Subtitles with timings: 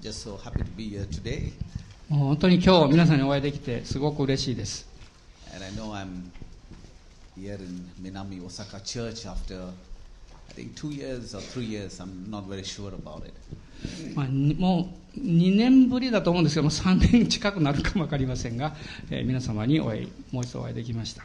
[0.00, 1.52] just so happy to be here today.
[2.08, 4.88] もう本当に今日皆さんにお会いできてすごく嬉しいです。
[5.54, 6.30] And I know I'm
[7.36, 9.68] here in Minami Osaka Church after,
[10.48, 12.00] I think, two years or three years.
[12.00, 13.32] I'm not very sure about it.
[14.14, 18.74] まあ、にもう2年ぶりだと思うんですけども3年近くなるかも分かりませんが、
[19.10, 21.24] えー皆様にお会いもう一度お会いできました。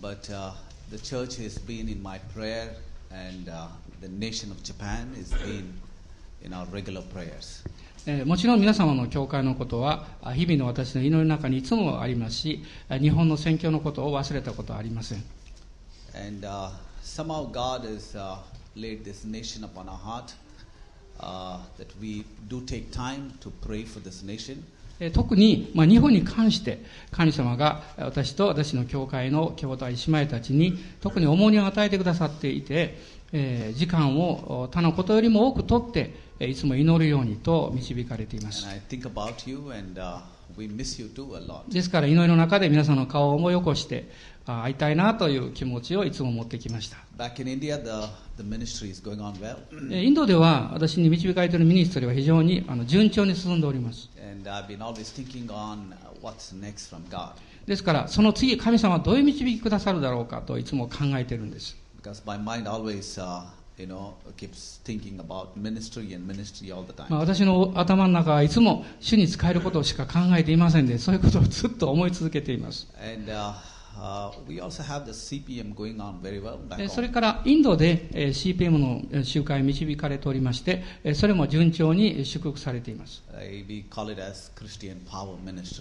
[0.00, 0.52] But uh,
[0.90, 2.74] the church has been in my prayer,
[3.10, 3.68] and uh,
[4.00, 5.72] the nation of Japan has been
[6.42, 7.64] in our regular prayers.
[8.06, 15.24] えーもちろん皆様の教会のことはあ日々の私の祈りの中にいつもありますしあ日本の宣教のことを忘れたことはありません
[16.14, 16.70] And uh,
[17.02, 18.38] somehow God has uh,
[18.76, 20.34] laid this nation upon our heart
[21.20, 24.62] uh, that we do take time to pray for this nation.
[25.00, 32.96] えー特に、まあ、日本に関して神様がえー私と私の教会の兄弟姉妹たちに特に重荷を与えてくださっていて、
[33.32, 38.66] えー時間をお他のことよりも多くとってえーいつも祈るようにと導かれています。
[41.68, 44.08] ですから祈りの中で皆さんの顔を思い起こして
[44.44, 46.98] 会いたいなという気持ちをいつも持ってきました。
[49.90, 54.10] インドでは私に導かれているミニストリーは非常に順調に進んでおります。
[57.66, 61.76] ですからその次神様はどういう導きくださるだろうかといつも考えているんです。
[63.78, 67.34] You know, keeps thinking about ministry and ministry all the まあ、time.
[67.34, 73.54] 私の頭の中はいつも主に使えることしか考えていませんでそういうことをずっと思い続けています、And uh,
[73.98, 76.88] uh, we also have the CPM going on very well back えー home.
[76.88, 83.84] それからインドでえー CPM のえー集会導かれておりましてえーそれも順調に祝福されています、Uh.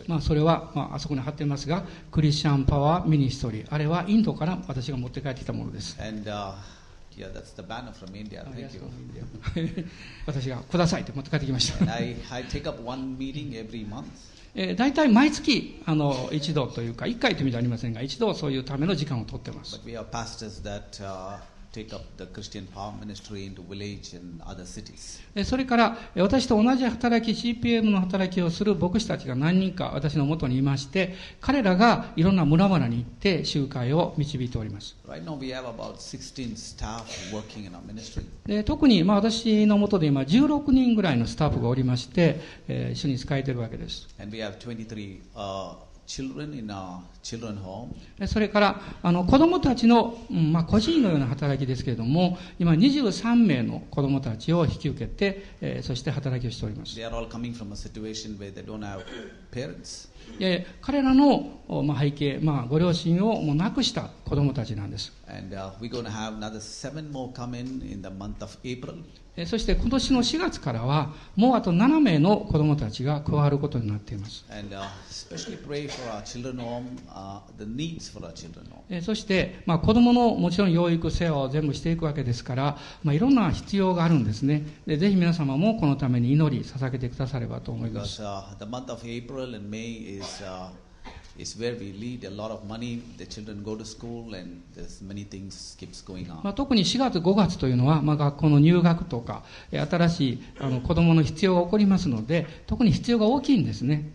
[0.07, 6.55] まあ、それは、まあ、あそこに貼っていますがクリスチャンパワーミニストリーあれはインドから私が持って帰ってきたものです And uh,
[10.25, 11.85] 私がくださいって持って帰ってきました。
[14.77, 19.75] 大体毎月あの一度というか、一回という意味ではありませんが、一度そういうための時間を取ってます。
[25.43, 34.95] それから私と同じ働き CPM の働きをする牧師たちが何人か私のもとにいまして彼らがいろんな村々に行って集会を導いております。
[38.45, 44.07] で特にまあ私のもとで今16人ぐらいのスタッフがおりまして、えー、一緒に使えてるわけです。
[46.05, 47.89] Children in our children home.
[48.19, 59.03] えそれからあの子供たちの、うんまあ、個人のような働きですけれども今23名の子供たちを引き受けて、えーそして働きをしております They are all coming from a situation where they don't have
[59.51, 60.09] parents.
[60.39, 65.71] で彼らの、おまあ、背景、まあ、ご両親をもう亡くした子供たちなんです And uh,
[69.45, 74.45] そして今年の4月からはもうあと7名の子どもたちが加わることになっています。
[79.01, 84.97] そして、まあ、子どものもちろん養育世話を全部していくわけですから、まあ、いろんな必要があるんですねで。
[84.97, 88.21] ぜひ皆様もこのために祈り捧げてくださればと思います。
[91.37, 93.01] Is, uh, where we lead a lot of money.
[93.17, 96.41] The children go to school and there's many things keeps going on.
[96.43, 104.11] まあ、特に4月5月というのは、まあ、学校の入学とかえ新しいあの子供の必要が起こりますので特に必要が大きいんですね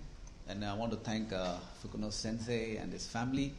[0.48, 3.52] And I want to thank uh, Fukuno Sensei and his family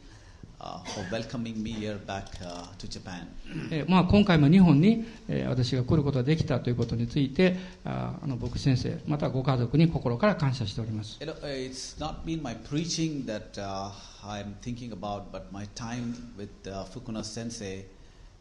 [4.07, 5.05] 今回も日本に
[5.47, 11.17] 私が来ることができたということについて、あの牧先生、またご家族に心から感謝しております。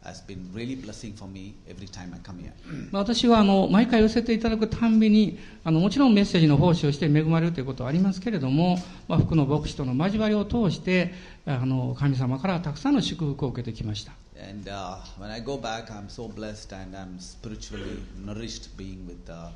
[0.03, 2.51] Has been really blessing for me every time I come here.
[2.91, 11.13] まあ私はあの毎回寄せていただくたんびにあのもちろんメッセージの奉仕をして恵まれるということはありますけれども、まあ、福の牧師との交わりを通して
[11.45, 14.13] あの神様からたくさんの祝福を受けてきました
[14.43, 19.29] And uh, when I go back, I'm so blessed and I'm spiritually nourished being with
[19.29, 19.49] uh,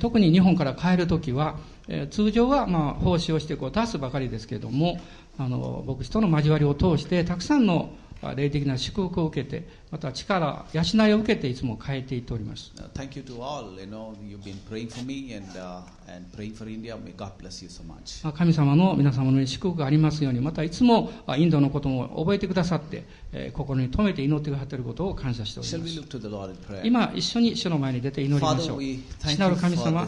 [0.00, 4.98] 特に日本から帰るときは、えー通常はまあ奉仕をしてこう出すばかりですけれども
[5.38, 8.01] あの牧師との交わりを通してたくさんのあ
[8.34, 12.72] 霊的な祝福を受けて、また力、養いを受けて、いつも変えていっております。
[18.34, 23.04] 神様の皆様の祝福がありますように、またいつもインドのことも覚えてくださって、
[23.52, 26.00] 心に留めて祈ってくだていることを感謝しております。
[26.84, 28.82] 今、一緒に主の前に出て祈りましょう。
[28.82, 30.06] 死なる神様、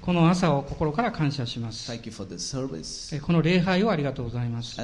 [0.00, 1.90] この朝を心から感謝します。
[3.20, 4.80] この礼拝をありがとうございます。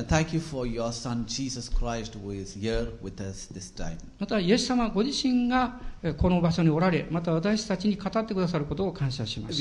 [4.18, 5.80] また、イエス様ご自身が
[6.16, 9.60] この場所におられ、また私たちに語ってくださることを感謝します。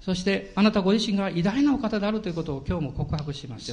[0.00, 3.66] そして、あなたご自身が偉大なお方であるということを今日も告白します。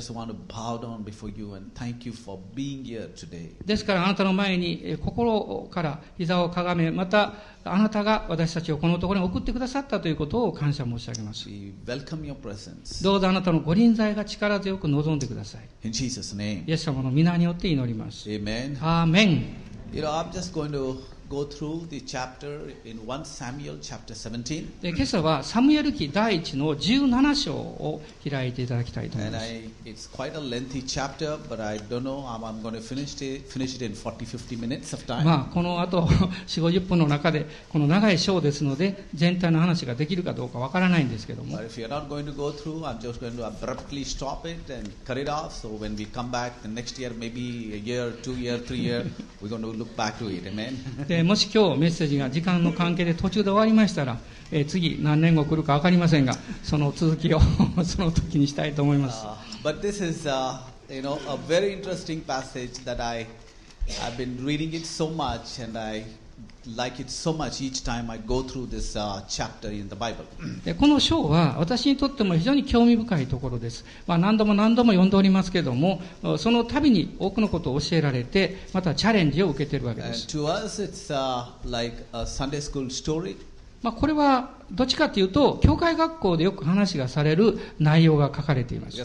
[3.66, 7.34] ですからあなたの前にえー心から膝をかがめ、また
[7.64, 11.50] あなたが私たちをこのところに送ってくださったということを感謝申し上げます。
[13.04, 15.62] どうぞあなたのご臨在が力強く望んでください。
[16.68, 18.30] イエス様の皆によって祈ります。
[18.82, 19.71] アーメン。
[19.92, 24.82] You know, I'm just going to go through the chapter in 1 Samuel chapter 17.
[24.82, 29.50] で今朝はサムエル記第一の17章を開いていただきたいと思い And ます。
[29.50, 32.26] I, it's quite a lengthy chapter, but I don't know.
[32.28, 35.24] I'm, I'm going to finish it, finish it in 40, 50 minutes of time.
[35.24, 36.02] まあ、この後
[36.48, 44.92] 4、50分の中で、この長い章ですので、全体の話ができるかどうかわからないんですけども But、if you're not going to go through, I'm just going to abruptly stop it and
[45.06, 45.54] cut it off.
[45.54, 49.06] So when we come back the next year, maybe a year, two year, three year,
[49.42, 50.46] we're going to look back to it.
[50.46, 50.78] Amen.
[51.22, 54.18] えーもし今日メッセージが時間の関係で途中で終わりましたら、
[54.52, 56.34] えー次何年後来るか分かりませんが、
[56.64, 57.40] その続きを
[57.86, 59.24] その時にしたいと思います。
[59.24, 63.28] Uh, but this is, uh, you know, a very interesting passage that I,
[64.04, 66.06] I've been reading it so much, and I
[66.76, 70.26] like it so much each time I go through this uh, chapter in the Bible.
[70.64, 73.84] でこの章は私にとっても非常に興味深いところです。
[74.06, 76.02] まあ、何度も何度も読んでおりますけれども、
[76.38, 80.28] その度に多くのことを教えられて、またチャレンジを受けているわけで and す。
[80.28, 83.38] to us, it's uh, like a Sunday school story.
[83.82, 88.98] まあ、これはどっちかというと、教会学校でよく話がされる内容が書かれています。
[88.98, 89.04] も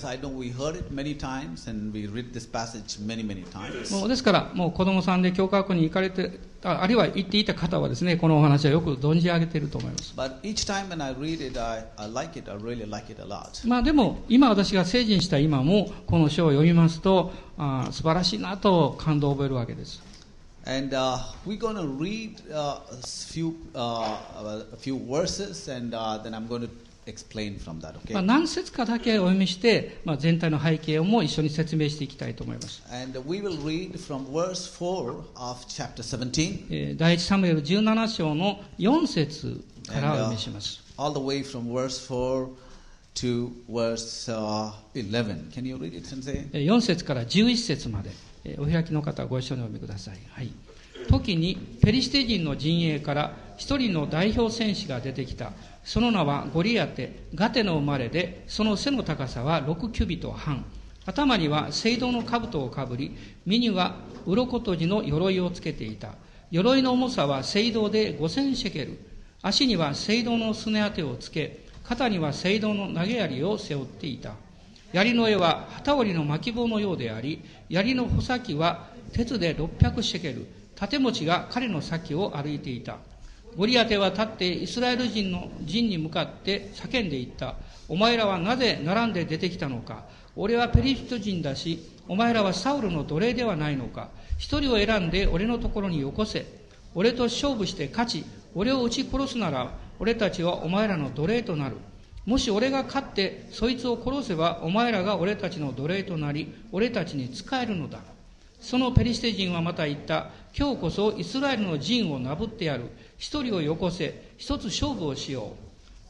[4.05, 10.15] うですから、もう子供さんで教科学に行かれて、ああるいは行っていた方はですね、このお話はよく存じ上げていると思います。
[11.47, 12.51] It, I, I like it.
[12.51, 13.17] Really like.
[13.67, 20.06] まあでも、今私が成人した今も、この書を読みますと、あー素晴らしいなと感動を覚えるわけです。
[20.69, 24.19] And uh, we're going to read uh, a few uh,
[24.73, 26.69] a few verses, and uh, then I'm going to
[27.07, 27.95] explain from that.
[28.13, 28.27] まあ Okay.
[28.27, 32.83] 何節かだけお読みして、まあ、全体の背景をも一緒に説明していきたいと思います。
[32.93, 40.83] And we will read from verse four of chapter 17, えー第一サムエル17章の4節からお and 読 uh, みします。
[40.99, 42.49] all the way from verse four
[43.15, 45.53] to verse uh, 11.
[45.53, 46.49] Can you read it, Sensei?
[46.53, 48.26] えー4節から11節まで、えー
[48.59, 50.19] お開きの方ご一緒にお読みください。
[50.31, 50.51] はい。
[51.09, 55.53] 時にペリシテ人の陣営から一人の代表戦士が出てきた。
[55.85, 60.65] その名はゴリアテ、ガテの生まれで、その背の高さは6キュビト半。
[61.07, 63.17] 頭には青銅の兜をかぶり、
[63.47, 63.97] 身には
[64.27, 66.15] 鱗とじの鎧をつけていた。
[66.51, 68.99] 鎧の重さは青銅で5000シェケル。
[69.43, 74.35] 足には青銅のすね当てをつけ、肩には青銅の投げ槍を背負っていた。
[74.97, 82.97] 槍の絵は旗織りの巻棒のようであり、槍の穂先は鉄で600シェケル、盾持ちが彼の先を歩いていた。
[83.59, 87.57] ゴリアテは立ってイスラエル人の陣に向かって叫んでいった。
[87.91, 90.05] お前らはなぜ並んで出てきたのか。
[90.35, 91.79] 俺はペリシト人だし、
[92.09, 94.09] お前らはサウルの奴隷ではないのか。
[94.39, 96.47] 一人を選んで俺のところによこせ。
[96.95, 101.77] 俺と勝負して勝ち、俺を撃ち殺すなら、俺たちはお前らの奴隷となる。
[102.27, 108.01] もし俺が勝ってそいつを殺せばお前らが俺たちの奴隷となり俺たちに仕えるのだ。
[108.61, 110.31] そのペリシテ人はまた言った。
[110.59, 112.87] 今日こそイスラエルの陣をなぶってやる。
[113.17, 114.33] 一人をよこせ。
[114.39, 115.53] 一つ勝負をしよ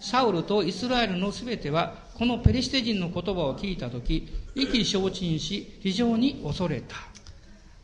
[0.00, 0.04] う。
[0.04, 6.96] サウルとイスラエルのすべてはこのペリシテ人の言葉を聞いた時意気消沈し非常に恐れた。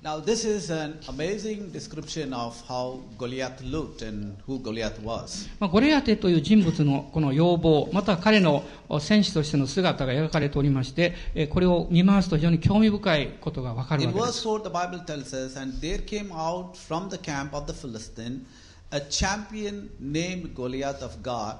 [0.02, 5.48] Now, this is an amazing description of how Goliath looked and who Goliath was.
[5.60, 8.64] まあ、ゴレアテという人物のこの要望、また彼の
[8.98, 14.44] 戦士としての姿が描かれておりまして、えーこれを見回すと非常に興味深いことがわかる In わけです。
[14.44, 18.44] verse 4, the Bible tells us, And there came out from the camp of the Philistine
[18.90, 21.58] a champion named Goliath of God,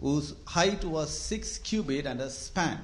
[0.00, 2.78] whose height was six cubit and a span.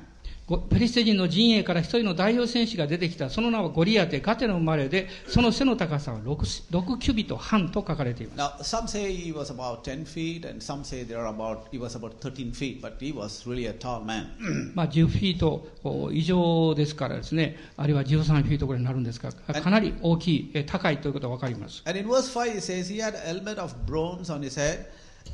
[0.59, 3.31] ペリステ人の陣営から一人の代表選手が出てきた。
[3.31, 4.21] その名はゴリアテ。
[4.21, 8.37] ガテの生まれでその背の高さは 6, 6キュビと半と書かれています。
[14.77, 15.69] 10 十フィート
[16.13, 17.57] 以上ですからですね。
[17.77, 21.83] あるいは13フィートぐらいになるんですからかなり大きい高いということは分かります。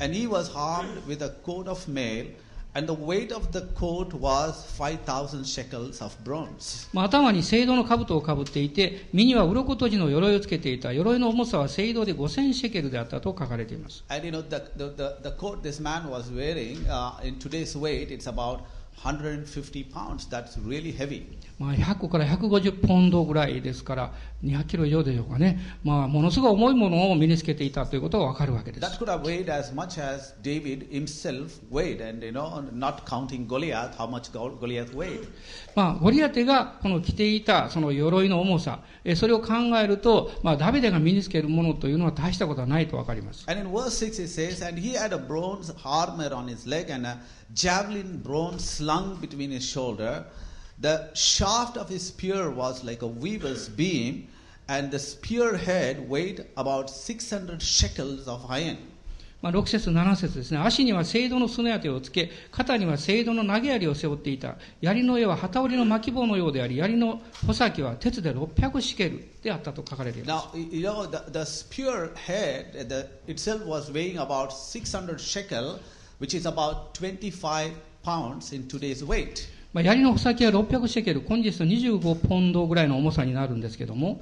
[0.01, 2.27] and he was armed with a coat of mail
[2.75, 6.89] and the weight of the coat was 5,000 shekels of bronze.
[6.93, 10.93] まあ、頭に青銅の兜をかぶっていて、身には鱗とじの鎧をつけていた。
[10.93, 14.05] 鎧の重さは青銅で5000シェケルであったと書かれています。
[14.09, 18.11] And you know, the, the, the, the coat this man was wearing, uh, in today's weight,
[18.11, 18.61] it's about
[21.61, 24.13] 100個から150ポンドぐらいですから、
[24.45, 28.81] 200キロ以上でしょうかね、まあ、ものすごい重いものを身につけていたということがわかるわけです。
[36.01, 38.81] ゴリアテがこの着ていたその鎧の重さ、
[39.17, 43.45] それを考えると、まあ、ダビデが身につけるものというのは大したことはないとわかります。
[47.55, 50.25] Javelin bronze slung between his shoulder.
[50.81, 54.29] The shaft of his spear was like a weaver's beam,
[54.69, 58.79] and the spearhead weighed about 600 shekels of iron.
[59.41, 60.59] まあ、6節7節ですね。
[60.59, 64.57] 足には聖堂のすね当てをつけ、肩には聖堂の投げ槍を背負っていた。
[64.81, 70.57] 槍の絵は旗織りの巻棒のようであり、槍の穂先は鉄で600シケルであったと書かれています。
[70.57, 75.79] Now, you know, the, the spearhead the, itself was weighing about 600 shekel,
[76.19, 77.73] which is about 25
[78.03, 79.49] pounds in today's weight.
[79.73, 84.21] まあ、槍の穂先は600シェケル、今日の25ポンドぐらいの重さになるんですけども、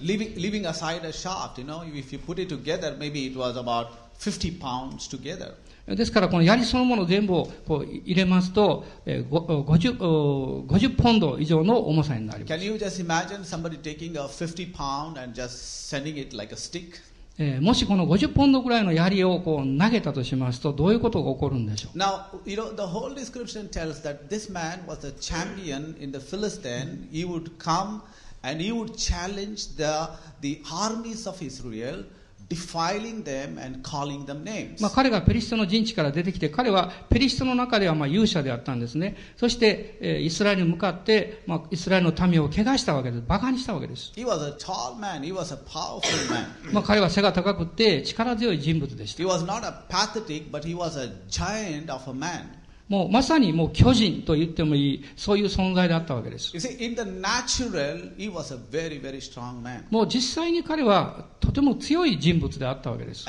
[0.00, 3.56] Leaving, leaving aside a shaft, you know, if you put it together, maybe it was
[3.56, 5.54] about 50 pounds together.
[5.86, 12.52] ですから、この槍そのもの全部をこう入れますと、えーご 50, お50ポンド以上の重さになります。
[12.52, 17.00] Can you just imagine somebody taking a 50 pound and just sending it like a stick?
[17.38, 26.12] えーもしこの50ポンドぐらいの槍をこう投げたとしますと、どういうことが起こるんでしょう Now, you know, the whole description tells that this man was a champion in
[26.12, 27.08] the Philistine.
[27.10, 28.02] He would come
[28.42, 30.10] and he would challenge the,
[30.40, 32.04] the armies of Israel,
[32.52, 34.80] defiling them and calling them names.
[34.80, 39.16] まあ、彼がペリシテの陣地から出てきて、彼はペリシテの中ではまあ勇者であったんですね。
[39.36, 43.24] そして、えーイスラエルに向かって、まあ、イスラエルの民を怪我したわけです。
[43.24, 44.12] 馬鹿にしたわけです。
[44.14, 46.00] He was a tall man, he was a powerful
[46.32, 46.72] man.
[46.72, 49.22] まあ、彼は背が高くて力強い人物でした。
[49.22, 52.61] He was not a pathetic, but he was a giant of a man.
[52.92, 56.54] もうまさにもう巨人と言ってもいい、そういう存在だったわけです。
[59.88, 63.26] もう実際に彼はとても強い人物であったわけです。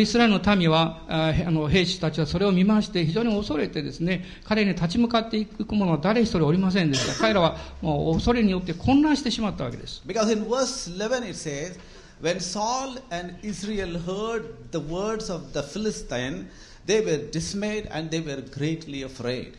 [0.00, 1.00] イスラエルの民は、
[1.70, 3.82] 兵士たちはそれを見まして、非常に恐れて、
[4.44, 7.14] 彼に立ち向かっていく者は誰一人おりませんでした。
[7.20, 10.02] 彼らは恐れによって混乱してしまったわけです。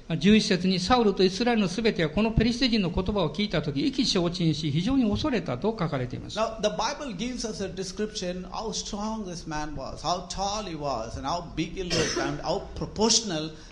[0.10, 6.38] 11節にサウルとイスラエルのすべてはこのペリシテ人の言葉を聞いたとき意気消沈し非常に恐れたと書かれています。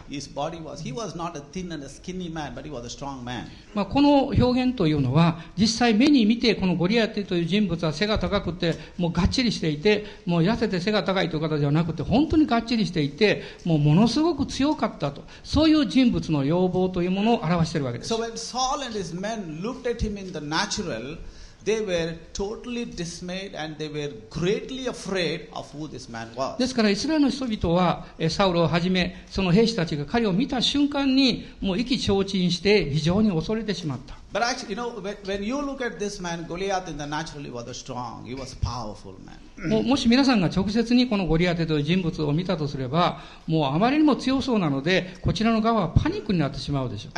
[0.09, 0.81] His body was.
[0.81, 3.47] He was not a thin and a skinny man, but he was a strong man.
[3.73, 18.13] まあ、この表現というのは、実際目に見て、このゴリアテという人物は背が高くて、もうがっちりしていて、もう痩せて背が高いという方ではなくて、本当にがっちりしていて、もうものすごく強かったと、そういう人物の要望というものを表しているわけです。
[18.13, 21.17] So when Saul and his men looked at him in the natural,
[21.63, 26.57] they were totally dismayed and they were greatly afraid of who this man was.
[26.57, 34.15] ですから、イスラエルの人々は、えサウルをはじめ、その兵士たちが彼を見た瞬間に、もう意気消沈して、非常に恐れてしまった。
[34.33, 37.51] But actually, you know, when, when you look at this man, Goliath in the natural, he
[37.51, 39.37] was a strong, he was a powerful man.
[39.57, 47.11] も,もし皆さんが直接にこのゴリアテという人物を見たとすればもうあまりにも強そうなのでこちらの側はパニックになってしまうでしょう。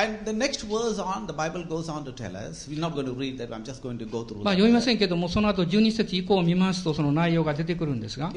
[4.52, 8.32] 読みませんけどもその後12節以降見ますとその内容が出てくるんですが、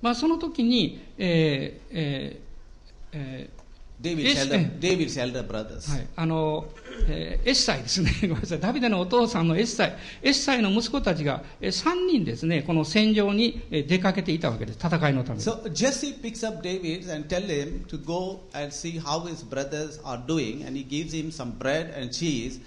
[0.00, 2.40] まあ、その時に、えーえ
[3.12, 3.50] え
[4.00, 4.68] David's, Yes, elder, eh.
[4.80, 5.88] David's elder brothers.
[5.88, 6.66] ーはい、あの、
[7.08, 8.12] えーエッサイですね。
[8.22, 8.60] ごめんなさい。
[8.60, 9.96] ダビデのお父さんのエッサイ。
[10.22, 14.78] エッサイの息子たちが、えー3人ですね、この戦場にえー出かけていたわけです。
[14.80, 15.44] 戦いのために。
[15.44, 20.24] So Jesse picks up David and tell him to go and see how his brothers are
[20.26, 22.60] doing, and he gives him some bread and cheese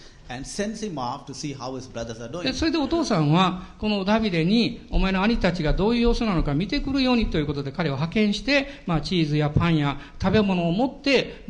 [2.54, 8.68] それでお父さんはこのダビデにお前の兄たちがどういう様子なのか見てくるようにということで彼を派遣して、
[9.04, 11.46] チーズやパンや食べ物を持って、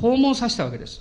[0.00, 1.00] 訪問させたわけです。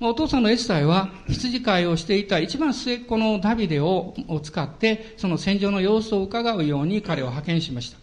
[0.00, 7.98] お父さんのエッサイは羊飼いをしていた一番末っ子のダビデを使ってその戦場の様子を伺うように彼を派遣しました。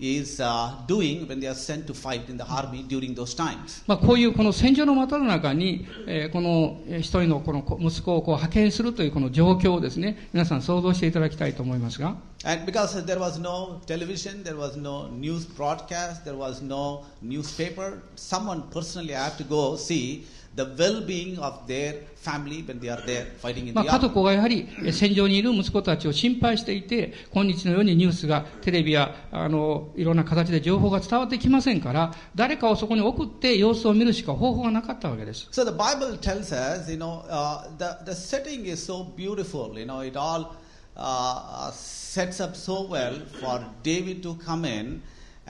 [0.00, 3.82] Is uh, doing when they are sent to fight in the army during those times.
[3.86, 17.98] まあ、こういうこの戦場の真っただ中に、えーこのえー一人のこの息子をこう派遣するというこの状況をですね、皆さん想像していただきたいと思いますが、And because there was no television, there was no news broadcast, there was no newspaper,
[18.16, 20.24] someone personally had to go see
[20.56, 35.48] the well-being of their family when they are there fighting in ま the あ、家.族がやはりえー戦場にいる息子たちを心配していて、今日のようにニュースがテレビやあのいろんな形で情報が伝わってきませんから、誰かをそこに送って様子を見るしか方法がなかったわけです。
[35.52, 40.00] So the Bible tells us, you know, uh, the, the setting is so beautiful, you know,
[40.00, 40.56] it all
[40.96, 45.00] uh, sets up so well for David to come in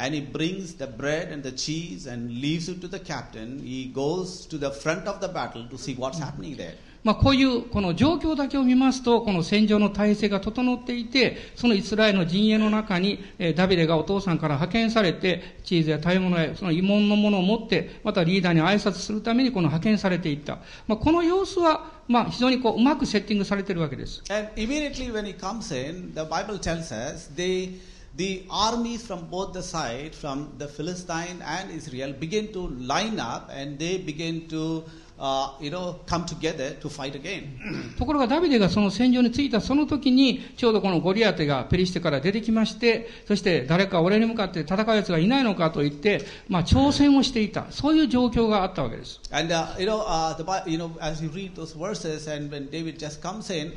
[0.01, 3.61] and he brings the bread and the cheese and leaves it to the captain.
[3.63, 6.75] He goes to the front of the battle to see what's happening there.
[7.03, 20.59] まあ、こういうこの状況だけを見ますと、この戦場の体制が整っていて、そのイスラエルの陣営の中に、えーダビデがお父さんから派遣されて、チーズや食べ物やその慰問のものを持って、またリーダーに挨拶するためにこの派遣されていった。
[20.87, 24.23] まあ、この様子は、まあ、非常にこう、うまくセッティングされているわけです。
[24.29, 27.79] And immediately when he comes in, the Bible tells us they,
[28.21, 33.49] the armies from both the side, from the Philistine and Israel, begin to line up
[33.51, 34.85] and they begin to,
[35.19, 37.95] uh, you know, come together to fight again.
[37.97, 47.69] ところがダビデがその戦場に着いたその時に、ちょうどこのゴリアテがペリシテから出てきまして、そして誰か俺に向かって戦う奴がいないのかと言って、まあ挑戦をしていた。
[47.71, 49.19] そういう状況があったわけです。
[49.31, 52.99] And uh, you know, uh, the you know, as you read those verses, and when David
[52.99, 53.73] just comes in,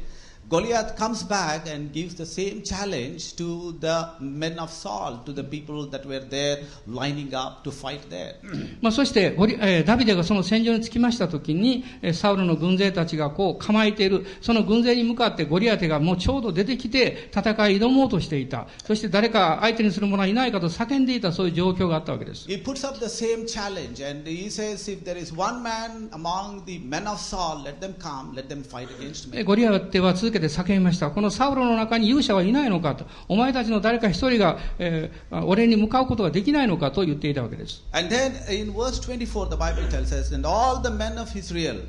[0.49, 5.43] Goliath comes back and gives the same challenge to the men of Saul, to the
[5.43, 8.35] people that were there lining up to fight there.
[8.81, 18.67] まあそしてゴリ、えーダビデがその戦場に着きました時に、えーサウルの軍勢たちがこう構えている、その軍勢に向かってゴリアテがもうちょうど出てきて戦い挑もうとしていた。
[18.85, 22.47] そして誰か相手にする者はいないかと叫んでいたそういう状況があったわけです。
[22.47, 26.79] He puts up the same challenge and he says, If there is one man among the
[26.79, 29.43] men of Saul, let them come, let them fight against え me.
[29.43, 31.11] ゴリアテは続けて叫びました。
[31.11, 33.05] このサウロの中に勇者はいないのかと。
[33.29, 37.83] お前たちの誰か一人が、えー俺に向かうことができないのかと言っていたわけです。
[37.93, 41.81] And then in verse 24, the Bible tells us, And all the men of Israel,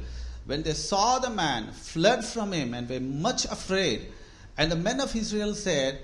[0.47, 4.13] when they saw the man, fled from him and were much afraid.
[4.57, 5.99] And the men of Israel said,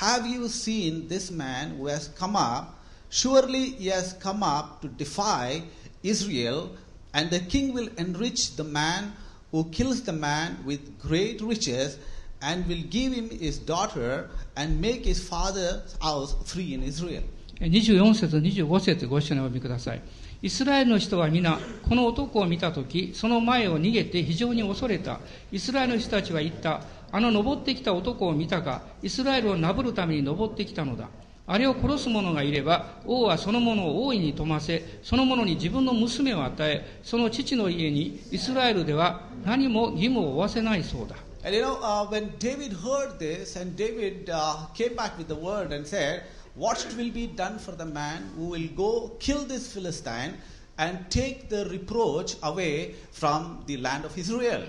[0.00, 2.78] Have you seen this man who has come up?
[3.10, 5.62] Surely he has come up to defy
[6.02, 6.70] Israel,
[7.12, 9.12] and the king will enrich the man
[9.52, 11.98] who kills the man with great riches,
[12.40, 17.22] and will give him his daughter, and make his father's house free in Israel.
[17.60, 20.02] 24節、25節ご一緒にお読みください。
[20.42, 25.20] イスラエルの人は皆、この男を見たとき、その前を逃げて非常に恐れた。
[25.52, 26.82] イスラエルの人たちは言った。
[27.12, 31.08] あの登ってきた男を見たか、イスラエルをなぶるために登ってきたのだ。
[31.46, 41.16] あれを殺す者がいれば、王はその者を大いに富ませ、その者に自分の娘を与え、その父の家にイスラエルでは何も義務を負わせないそうだ。
[41.44, 45.72] And you know, uh, when David heard this, and David uh, came back with the word
[45.72, 46.22] and said,
[46.54, 50.34] What will be done for the man who will go kill this Philistine
[50.82, 54.66] and take the reproach away from the land of Israel?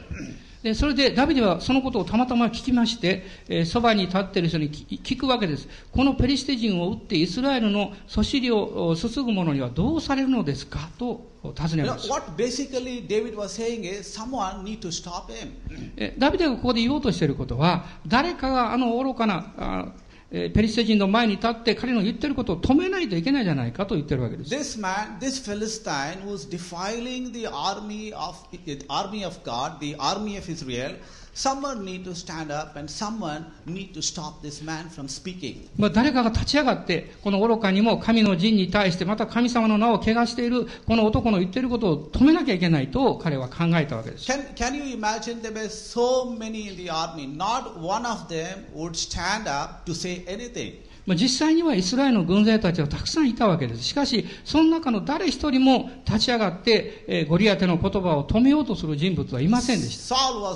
[0.63, 5.67] で、それでダビデはそのことをたまたま聞きまして、えーそばに立っている人に聞聞くわけです。
[5.91, 12.07] このペリシテ人を撃ってイスラエルのそしりをおすすぐ者にはどうされるのですかと尋ねます。
[12.09, 15.51] what basically David was saying is, someone need to stop him.
[15.97, 19.91] えダビデがここで言おうとしていることは、誰かがあの愚かな、
[20.33, 24.51] ペリシテ人の前に立って彼の言ってることを止めないといけないじゃないかと言ってるわけです。
[24.51, 30.49] This man, this Philistine who's defiling the army of the army of God, the army of
[30.49, 30.95] Israel,
[31.33, 35.67] someone need to stand up and someone need to stop this man from speaking.
[35.77, 44.31] まあ、誰かが立ち上がって、この愚かにも神の陣に対して、また神様の名を汚している、この男の言っていることを止めなきゃいけないと彼は考えたわけです。
[44.31, 47.27] Can, can you imagine there were so many in the army?
[47.27, 50.73] Not one of them would stand up to say anything.
[51.05, 53.83] まあ、実際にはイスラエルの軍勢たちはたくさんいたわけです。
[53.83, 60.15] しかし、その中の誰一人も立ち上がって、えー、ゴリアテの言葉を止めようとする人物はいませんでした。
[60.15, 60.53] サウル,は,、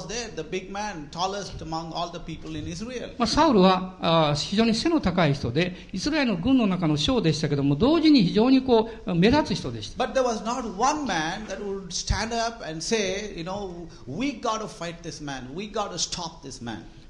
[3.17, 3.97] まあ、サウルは
[4.29, 9.97] あ非常に背の高い人で、イスラエルの軍の中の将でしたけども、同時に非常にこう目立つ人でした。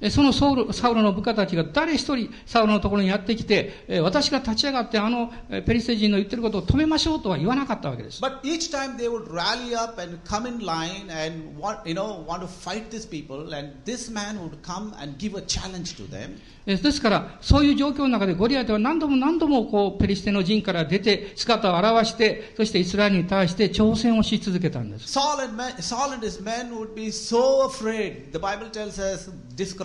[0.00, 8.22] えそのサウルサウルの部下たちが誰一人サウルのところにやってきて、え私が立ち上がってあのえペリシテ人の言ってることを止めましょうとは言わなかったわけです。
[8.22, 12.42] But each time they would rally up and come in line and want, you know, want
[12.42, 16.38] to fight these people, and this man would come and give a challenge to them.
[16.66, 25.18] えですから、そういう状況の中でゴリアテは何度も何度もこうペリシテの陣から出て姿を現して、そしてイスラエルに対して挑戦をし続けたんです。
[25.18, 28.32] Saul and, men, Saul and his men would be so afraid.
[28.32, 29.30] The Bible tells us,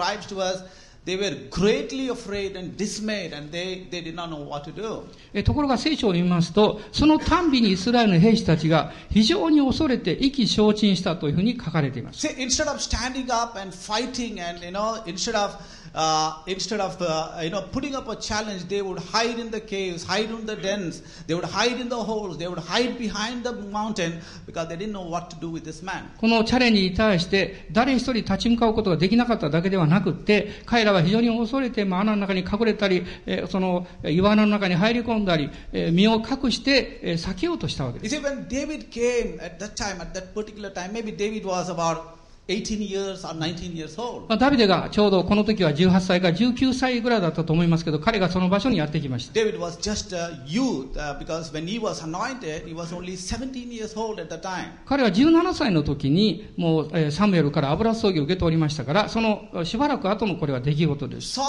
[0.04, 0.64] describes to us,
[1.06, 5.04] they were greatly afraid and dismayed, and they, they did not know what to do.
[5.34, 12.26] えところが聖書を見ますと、そのたんびにイスラエルの兵士たちが非常に恐れて意気消沈したというふうに書かれています。
[12.26, 15.58] See, instead of standing up and fighting, and you know, instead of
[15.94, 19.62] uh, instead of uh, you know putting up a challenge, they would hide in the
[19.62, 23.44] caves, hide in the dens, they would hide in the holes, they would hide behind
[23.44, 26.04] the mountain because they didn't know what to do with this man.
[26.20, 38.16] このチャレンジに対して誰一人立ち向かうことができなかっただけではなくって、彼らは非常に恐れて、まあ、穴の中に隠れたり、えーそのえー岩穴の中に入り込んだり、えー身を隠して、えー避けようとしたわけです。
[38.16, 42.23] You see, when David came at that time, at that particular time, maybe David was about
[42.48, 44.28] 18 years or 19 years old.
[44.28, 49.34] まあ、ダビデがちょうどこの時は18歳か19歳ぐらいだったと思いますけど、彼がその場所にやってきました。
[49.34, 53.98] David was just a youth uh, because when he was anointed, he was only 17 years
[53.98, 54.72] old at the time.
[54.86, 61.40] 彼は17歳の時に、もう、えーサムエルから油注ぎを受けておりましたから、そのえーしばらく後のこれは出来事です。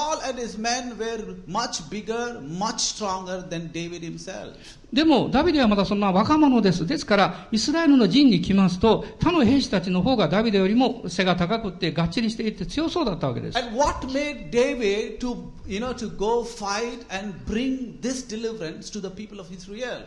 [4.92, 6.86] でも、ダビデはまだそんな若者です。
[6.86, 13.58] ですから、イスラエルの陣に来ますと、他の兵士たちの方がダビデよりも背が高くて、がっちりしていて強そうだったわけです。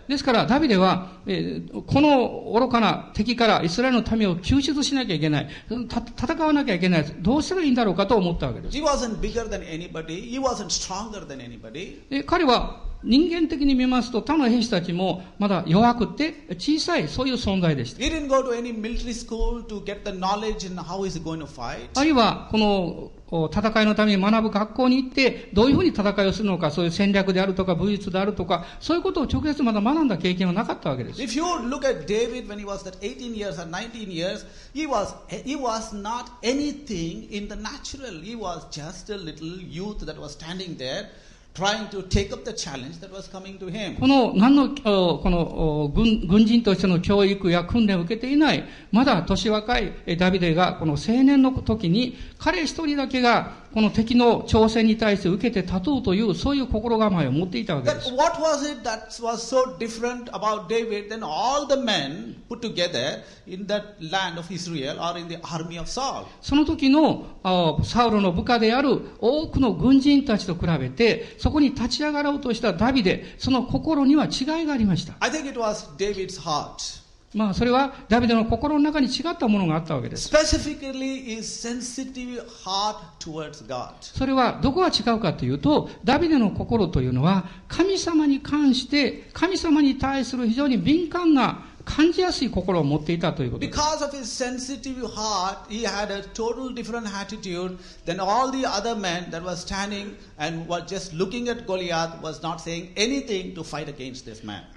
[0.07, 5.49] ですから、ダビデは、この愚かな敵からイスラエルの民を救出しなきゃいけない。
[5.69, 7.05] 戦わなきゃいけない。
[7.19, 8.77] どうしたらいいんだろうかと思ったわけです。
[12.25, 17.99] 彼は、人間的に見ますと他の兵士たちもまだ弱くて小さいそういう存在でした。
[17.99, 18.01] あ
[22.03, 31.21] るいはこのお戦いのために学ぶ学校に行ってどういうふうに戦いをするのかそういう戦略であるとか武術であるとかそういうことを直接まだ学んだ経験はなかったわけです。
[31.21, 35.13] If you look at David when he was that 18 years or 19 years, he was
[35.27, 38.23] he was not anything in the natural.
[38.23, 41.09] He was just a little youth that was standing there
[41.57, 41.63] こ
[44.07, 58.09] の何のこの軍軍人としての教育や訓練を受けていないまだ年若いダビデがこの青年の時に彼一人だけがこの敵の挑戦に対して受けて立とうという、そういう心構えを持っていたわけです。
[66.41, 75.13] その時のあサウロの部下である多くの軍人たちと比べて、そこに立ち上がろうとしたダビデ、その心には違いがありました。
[77.33, 80.29] まあ、それはダビデの心の中に違ったものがあったわけです。
[84.15, 93.77] それはどこが違うかというと、ダビデの心というのは、神様に関して、神様に対する非常に敏感な、感じやすい心を持っていたということです。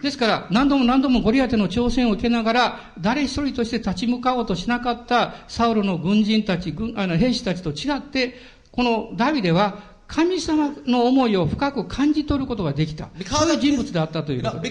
[0.00, 8.36] ですから、何度も何度もゴリアテの挑戦を受けながら、誰一人として立ち向かおうとしなかったサウルの軍人たち、軍あの兵士たちと違って、
[8.70, 13.10] このダビデは、神様の思いを深く感じ取ることができた。
[13.58, 14.70] 人物でったということで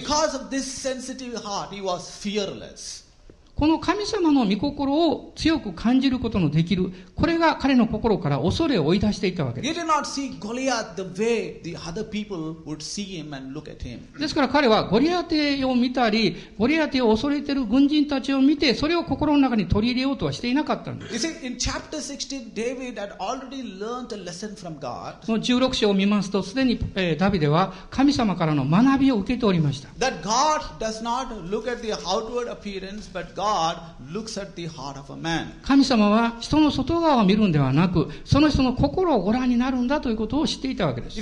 [2.78, 3.09] す。
[3.60, 9.76] この神様の御心を強く感じることのできる、これが彼の心から恐れを追い出していたわけです。
[14.18, 21.28] ですから彼はゴリアテを見たり、ゴリアテを恐れている軍人たちを見て、それを心の中に取り入れようとはしていなかったんです。
[21.28, 29.90] You see, in chapter 16, David had already learned a lesson from God その16章を見ますと、すでに、えーダビデは神様からの学びを受けておりました。
[35.64, 41.20] 神様は人の外側を見るんではなく、その人の心をご覧になるんだということを知っていたわけです。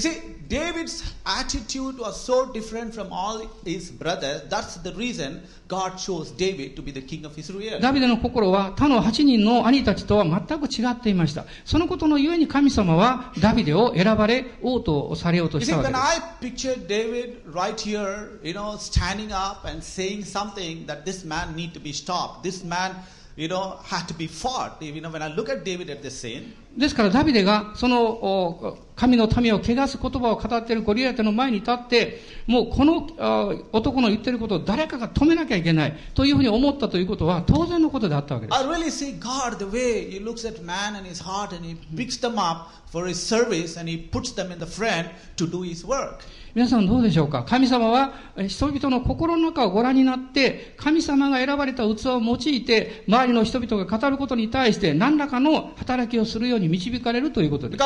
[0.48, 4.44] David's attitude was so different from all his brothers.
[4.50, 7.80] That's the reason God chose David to be the king of Israel.
[7.82, 11.46] ダビデの心は他の8人の兄たちとは全く違っていました。
[11.66, 16.68] そのことのゆえに神様はダビデを選ばれ、王とされようと You し see, たわけ when です。
[16.68, 21.74] I picture David right here, you know, standing up and saying something that this man need
[21.74, 22.94] to be stopped, this man,
[23.36, 24.82] you know, had to be fought.
[24.82, 38.58] You know, when I look at David at this scene, ですからダビデがその神の民を汚す言葉を語っているゴリアテの前に立って、もうこの男の言ってることを誰かが止めなきゃいけないというふうに思ったということは当然のことであったわけです。
[38.60, 42.20] I really see God the way He looks at man and his heart and He picks
[42.20, 45.86] them up for His service and He puts them in the front to do His
[45.86, 46.20] work.
[46.56, 47.44] 皆さんどうでしょうか？
[47.44, 48.14] 神様は
[48.48, 57.84] 人々の心の中をご覧になって神様が選ばれた器を用いて周りの人々が語ることに対して何らかの働きをするように導かれるということです。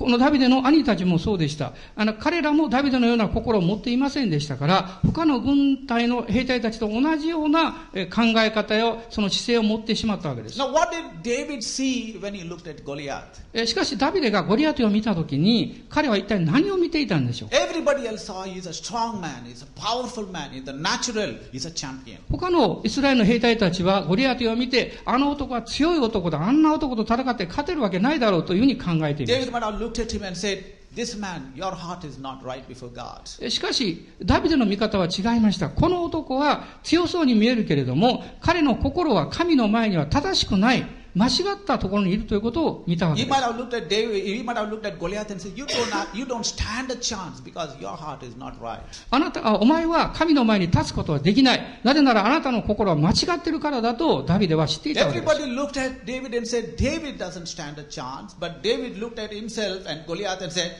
[0.00, 1.74] このダビデの兄たちもそうでした。
[1.94, 10.58] あの、彼らもダビデのような心を持っていませんでしたから、他の軍隊の兵隊たちと同じようなえ考え方や、その姿勢を持ってしまったわけです。
[10.58, 13.24] Now, what did David see when he looked at Goliath?
[13.52, 21.68] えしかし、ダビデがゴリアテを見たときに、彼は一体何を見ていたんでしょう？Everybody else saw he's a strong man, he's a powerful man, in the natural, he's
[21.68, 22.16] a champion.
[22.30, 29.89] 他のイスラエルの兵隊たちはゴリアテを見て、あの男は強い男だ、あんな男と戦って勝てるわけないだろうというふうに考えています。
[33.48, 35.70] しかし、ダビデの見方は違いました。
[35.70, 40.99] この男は強そうに見えるけれども、彼の心は神の前には正しくない。
[41.14, 43.42] 間違ったところにいるということを見たわけで might す。
[43.44, 46.24] have looked at David, he might have looked at Goliath and said, You don't, have, you
[46.24, 48.80] don't stand a chance because your heart is not right.
[49.10, 51.80] あなた、あお前は神の前に立つことはできない。
[51.82, 55.32] なぜならあなたの心は間違ってるからだとダビデは知っていたわけです。
[55.32, 58.34] Everybody looked at David and said, David doesn't stand a chance.
[58.38, 60.72] But David looked at himself and Goliath and said,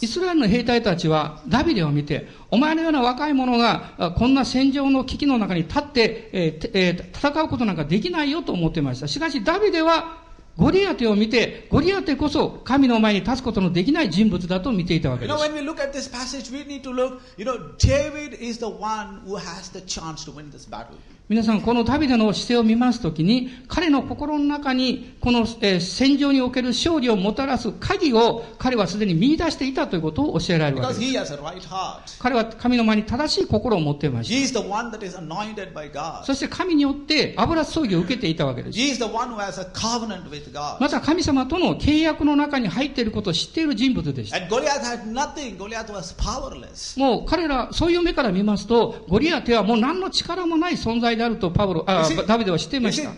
[0.00, 9.08] イスラエルの兵隊たちはダビデを見て、お前のような若い者があこんな戦場の危機の中に立って、えーてえー戦うことなんかできないよと思っていました。
[9.08, 10.22] しかしダビデは
[10.56, 15.44] ゴリアテを見て、ゴリアテこそ神の前に立つことのできない人物だと見ていたわけ You で know, す。
[15.80, 17.74] at this passage, look, you know,
[21.28, 31.38] 皆さん、このダビデの姿勢を見ますときに、彼の心の中に、この、えー戦場における勝利をもたらす鍵を、彼はすでに見出していたということを教えられるわけです。
[32.18, 34.34] 彼は神の前に正しい心を持っていました。
[36.26, 38.78] そして神によって油注ぎを受けていたわけです。
[40.80, 44.38] また神様との契約の中に入っていることを知っている人物でした。
[46.98, 53.10] もう彼ら、そういう目から見ますと、ゴリアテはもう何の力もない存在であるとパブロあダビデは知っていました。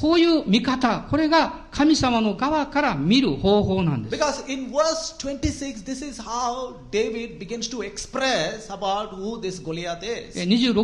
[0.00, 4.16] こういう見方これが神様の側から見る方法なんです。
[4.48, 5.24] In 26,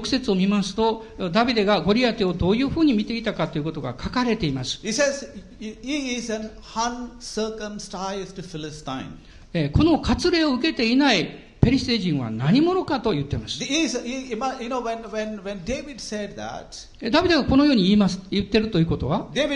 [0.07, 4.81] 節を見ますとダビデがゴリアテをどういうふうに見ていたかということが書かれています。
[4.83, 4.93] He
[9.73, 13.61] この割礼を受けていないペリシテ人は何者かと言っています。
[13.61, 13.67] ダ
[17.23, 19.47] ビデがこのように言,います言っているということは、ダ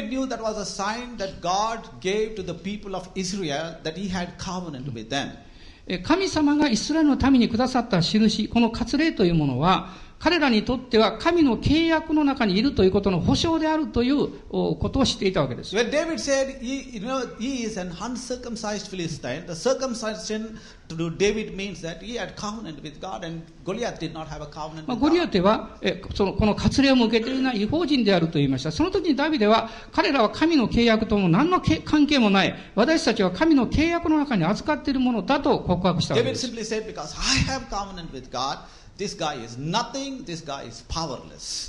[6.04, 15.76] 神様がイスラエルの民にくださった印、神様の民にくだ、この割礼というものは、彼らにとっては神の契約の中にいるということの保証であるというおことを知っていたわけです。
[15.76, 21.82] When David said, he, you know, he is an uncircumcised Philistine, the circumcision to David means
[21.82, 25.24] that he had covenant with God and Goliath did not have a covenant まあ、with ゴリア
[25.24, 25.28] God.
[25.28, 28.72] テは、えそのこの割礼を向けていない違法人であると言いました。
[28.72, 36.46] その時にダビデは、彼らは神の契約とも何のけ関係もない、私たちは神の契約の中に預かっているものだと告白したわけ David です。
[36.46, 38.58] simply said, because I have covenant with God,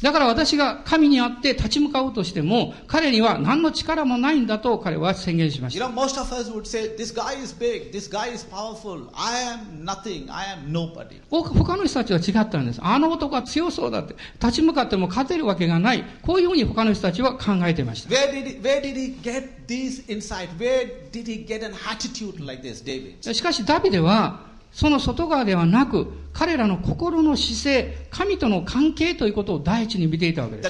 [0.02, 5.90] だから私が神にあって立ち向かうとしても彼には何の力もないんだと彼は宣言しました。
[11.30, 12.80] 他の人たちは違ったんです。
[12.82, 16.06] あの男は強そうだって立ち向かっても勝てるわけがない。
[16.22, 18.10] こういうふうに他の人たちは考えていました。
[23.34, 26.08] しかしダビデはその外側ではなく
[26.38, 30.70] 彼らの心の姿勢、神との関係ということを第一に見ていたわけで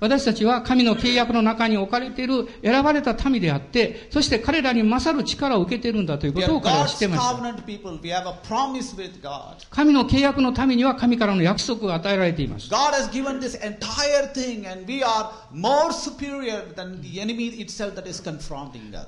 [0.00, 7.22] 私たちは神の契約の中に置かれている選ばれた民であって、そして彼らに勝る力を受けているんだということを彼らています。
[9.68, 12.70] 神の契約の民には神からの約束が与えられています。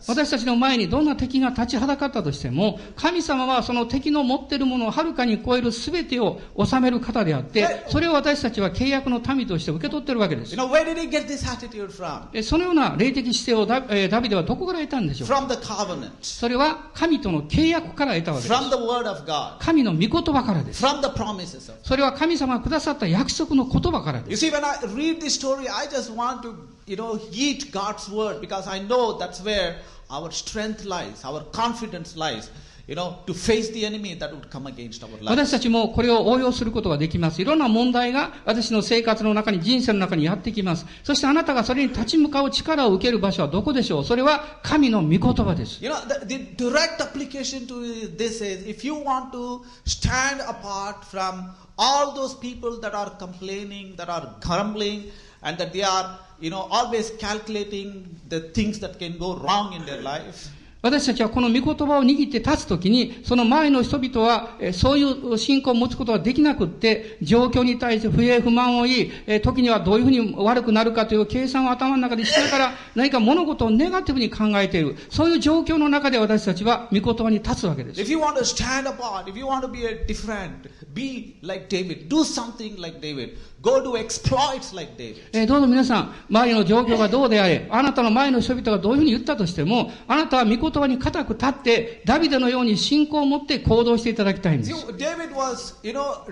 [0.06, 10.58] 私たちの前にどんな敵が立ちはだかったとしても、神様はその敵の持っているものをはるかに超える全てを治める方であって、それを私たちは契約の民として受け取っているわけです You。
[10.60, 12.22] know, where did he get this attitude from?
[12.32, 15.28] えそのような霊的姿勢をダ,、えーダビデはどこから得たんでしょう？
[15.28, 18.60] か From the covenant, それは神との契約から得たわけです。
[18.60, 20.84] from the word of God, 神の御言葉からです。
[20.84, 24.46] from the promises of それは神様がくださった約束の言葉からで You す。
[24.46, 26.54] see, when I read this story, I just want to,
[26.86, 29.76] you know, eat God's word because I know that's where
[30.08, 32.48] our strength lies, our confidence lies,
[32.86, 35.26] you know, to face the enemy that would come against our lives.
[35.28, 37.42] 私たちもこれを応用することができます。
[37.42, 40.86] いろんな問題が私の生活の中に、人生の中にやってきます。
[41.02, 45.82] そしてあなたがそれに立ち向かう力を受ける場所はどこでしょうそれは神の御言葉です。
[45.82, 51.50] You know, the, the direct application to this is if you want to stand apart from
[51.76, 55.10] all those people that are complaining, that are grumbling,
[55.46, 59.86] and that they are, you know, always calculating the things that can go wrong in
[59.86, 60.50] their life.
[60.82, 74.96] 私たちはこの御言葉を握って立つときに、その前の人々は、えーそういう信仰を持つことができなくって、状況に対して不平不満を言い、えー時にはどういうふうに悪くなるかという計算を頭の中でしながら、何か物事をネガティブに考えている。
[75.10, 78.00] そういう状況の中で私たちは御言葉に立つわけです。
[78.00, 82.22] If you want to stand apart, if you want to be different, be like David, do
[82.22, 85.22] something like David, go do exploits like David.
[85.32, 94.72] えーどうぞ皆さん、周りの状況がどうであれ、あなたの前の人々がどういうふうに言ったとしても、あなたは御言葉に固く立って、ダビデのように信仰を持って行動していただきたいんです。
[94.92, 96.24] David was, you know,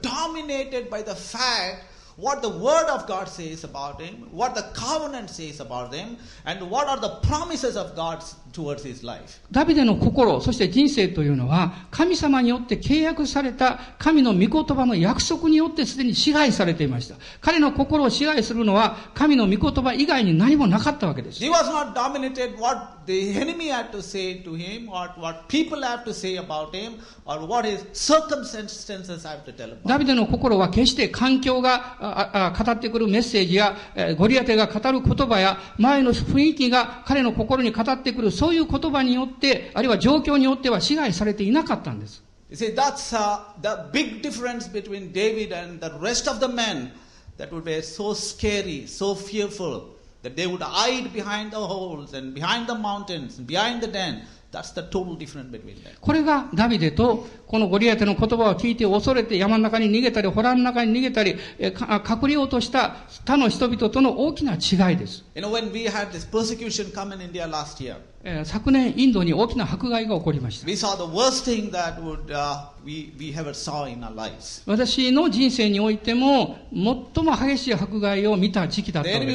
[0.00, 5.30] dominated by the fact what the word of God says about him, what the covenant
[5.30, 8.22] says about him, and what are the promises of God.
[9.50, 17.16] ダビデの心、そして人生というのは、神様によって契約された神の御言葉の約束によってすでに支配されていました。
[17.40, 21.42] 彼の心を支配するのは、神の御言葉以外に何もなかったわけです。
[21.42, 26.04] He was not dominated what the enemy had to say to him, what, what people have
[26.04, 42.24] to say about him, or what his circumstances have to tell about ダビデの心は決して環境が語ってくるメッセージや、えーゴリアテが語る言葉や、前の雰囲気が彼の心に語ってくる、そういう言葉によって、あるいは状況によっては支配されていなかったんです。
[42.48, 46.90] You see, that's uh, the big difference between David and the rest of the men
[47.36, 52.34] that would be so scary, so fearful, that they would hide behind the holes and
[52.34, 54.22] behind the mountains and behind the den.
[56.00, 65.24] これがダビデとこのゴリアテの言葉を聞いて恐れて山の中に逃げたり、洞の中に逃げたり、隠れようとした他の人々との大きな違いです。
[68.44, 70.66] 昨年、インドに大きな迫害が起こりました。
[74.66, 79.26] 私の人生においても最も激しい迫害を見た時期だったんです。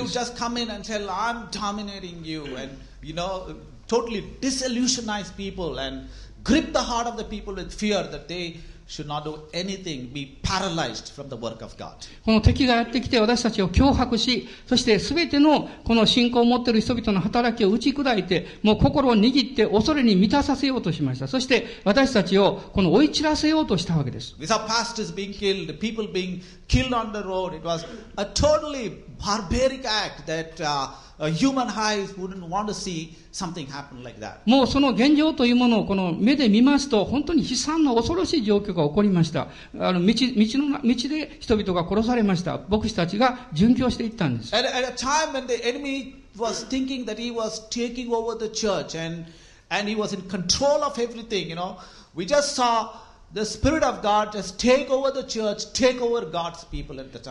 [3.88, 6.08] Totally disillusionize people and
[6.44, 10.38] grip the heart of the people with fear that they should not do anything, be
[10.44, 11.94] paralyzed from the work of God.
[12.24, 21.28] この敵がやってきて私たちを脅迫し、そして全てのこの信仰を持っている人々の働きを打ち砕いて、もう心を握って恐れに満たさせようとしました。
[21.28, 24.36] そして私たちをこの追い散らせようとしたわけです。
[24.40, 27.56] We saw pastors being killed, people being killed on the road.
[27.56, 27.86] It was
[28.18, 34.04] a totally barbaric act that uh, uh, human eyes wouldn't want to see something happen
[34.04, 34.40] like that.
[34.46, 39.48] もうその現状というものをこの目で見ますと、本当に悲惨な恐ろしい状況が起こりました。
[39.80, 42.60] あの道、道のな、道で人々が殺されました。
[42.70, 44.54] 牧師たちが殉教していったんです。
[44.54, 48.98] At, at a time when the enemy was thinking that he was taking over the church
[48.98, 49.26] and,
[49.70, 51.78] and he was in control of everything, you know,
[52.16, 53.05] we just saw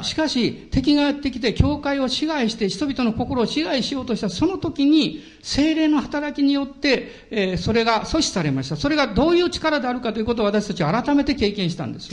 [0.03, 12.11] しかし敵がやってきて教会を支配して人々の心を支配しようとしたその時に精霊の働きによって、え、それが阻止されましたそれがどういう力であるかということを私たちは改めて経験したんです。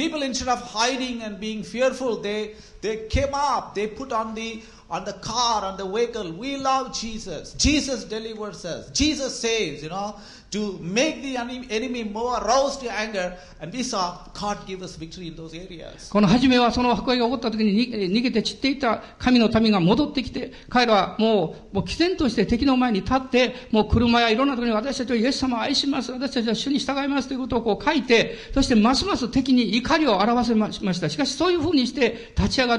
[2.82, 6.94] They came up, they put on the, on the car, on the vehicle, we love
[6.94, 7.54] Jesus.
[7.54, 8.90] Jesus delivers us.
[8.92, 10.16] Jesus saves, you know,
[10.52, 13.38] to make the enemy more aroused to anger.
[13.62, 16.10] And we saw God give us victory in those areas.
[16.10, 31.10] この初めはその迫害が起こった時にに逃げて散っていた神の民が戻ってきて、彼らはもう、もう毅然として敵の前に立って、もう車やいろんなところに私たちはイエス様を愛します、私たちは主に従いますということをこう書いて、そしてますます敵に怒りを表せました。
[31.10, 32.71] しかしそういうふうにして立ち上が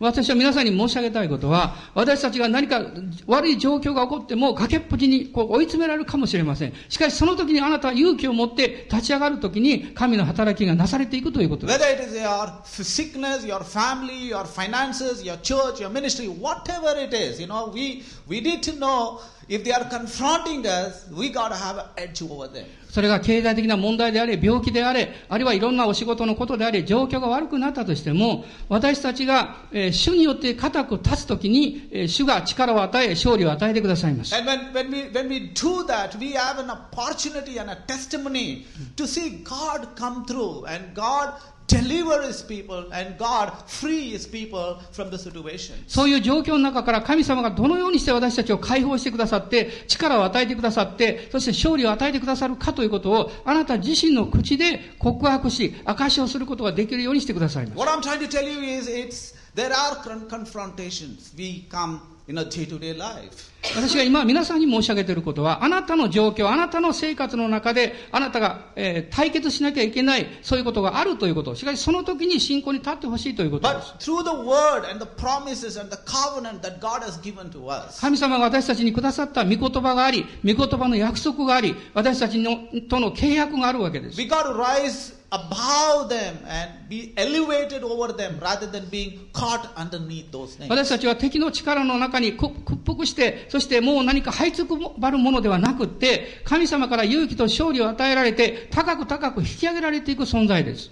[0.00, 2.84] 私は皆さんに申し上げたいことは、私たちが何か
[3.26, 6.72] 悪い状況が起こっても、崖っぷちに追い詰められるかもしれません。
[6.88, 11.78] しかし、その時にあなたは勇気を持って立ち上がる時に、神の働きがなされていくということです。
[22.90, 34.36] それが経済的な問題であれ、病気であれ、あるいはいろんなお仕事のことであれ、状況が悪くなったとしても、私たちが、え、主によって固く立つ時に、え、主が力を与え、勝利を与えてくださいました。
[41.82, 45.74] Deliver His people and God free His people from the situation.
[45.86, 57.78] そういう状況の中から神様がどのようにして私たちを解放してくださって、力を与えてくださって、そして勝利を与えてくださるかということを、あなた自身の口で告白し、証しをすることができるようにしてくださいます。
[57.78, 61.34] What I'm trying to tell you is it's there are con- confrontations.
[61.36, 63.54] We come in a day-to-day life.
[63.74, 71.54] 私が今皆さんに申し上げていることは、あなたの状況、あなたの生活の中で、あなたが、えー対決しなきゃいけない、そういうことがあるということ。
[71.54, 73.94] しかしその時に信仰に立ってほしいということです。
[78.00, 82.58] 神様が私たちにくださった御言葉があり、御言葉の約束があり、私たちの
[82.88, 84.20] との契約があるわけです。
[84.20, 85.14] we got to rise
[90.68, 92.52] 私たちは敵の力の中に屈
[92.86, 100.90] 服して、そしてもう何か這いつくばるものではなくって、神様から勇気と勝利を与えられて、高く高く引き上げられていく存在です。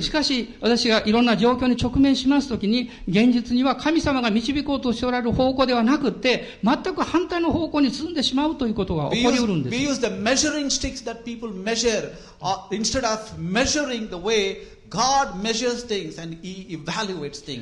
[0.00, 10.01] しかし、私がいろんな状況に直面しますときに、現実には神様が導こうとしておられる方向ではなくって、全く反対の方向に進んでしまうということが We 起こり use, うるんで we す。
[10.01, 12.11] use the measuring sticks that people measure
[12.41, 14.57] uh, instead of measuring the way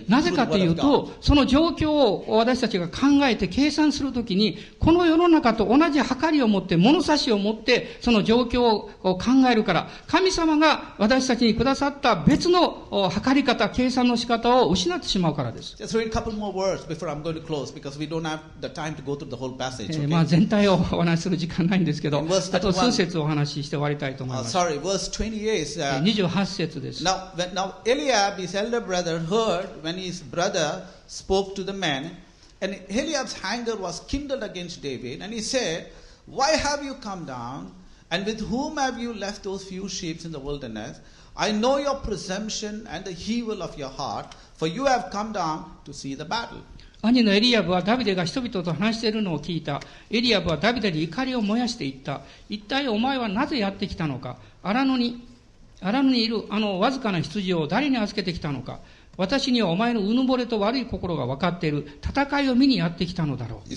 [0.09, 9.20] なぜかというと、その状況を私たちが考えて計算するときに、この世の中と同じ計りを持って、物差しを持って、その状況を考
[9.51, 15.77] えるから、神様が私たちにくださった別の計り方、計算の仕方を失ってしまうからです。
[20.07, 22.20] まあ全体をお話しする時間ないんですけど、
[22.53, 24.57] あと数節お話しして終わりたいと思います。
[26.03, 27.05] 28節です。
[27.16, 32.18] Now, when, now Eliab, his elder brother, heard when his brother spoke to the men,
[32.60, 35.91] and Eliab's anger was kindled against David, and he said,
[36.26, 37.74] Why have you come down?
[38.10, 40.99] And with whom have you left those few sheep in the wilderness?
[41.38, 45.78] I know your presumption and the evil of your heart, for you have come down
[45.86, 46.62] to see the battle.
[47.04, 49.82] 兄のエリアブはダビデが人々と話しているのを聞いた。
[50.12, 52.22] エリアブはダビデに怒りを燃やしていった。
[52.47, 55.24] 一体お前はなぜやってきたのか荒野に、
[55.81, 58.81] アラムにいるあのわずかな羊を誰に預けてきたのか。
[59.16, 63.68] 私にはお前のうぬぼれと悪い心が分かっている戦いを見にやってきたのだろう。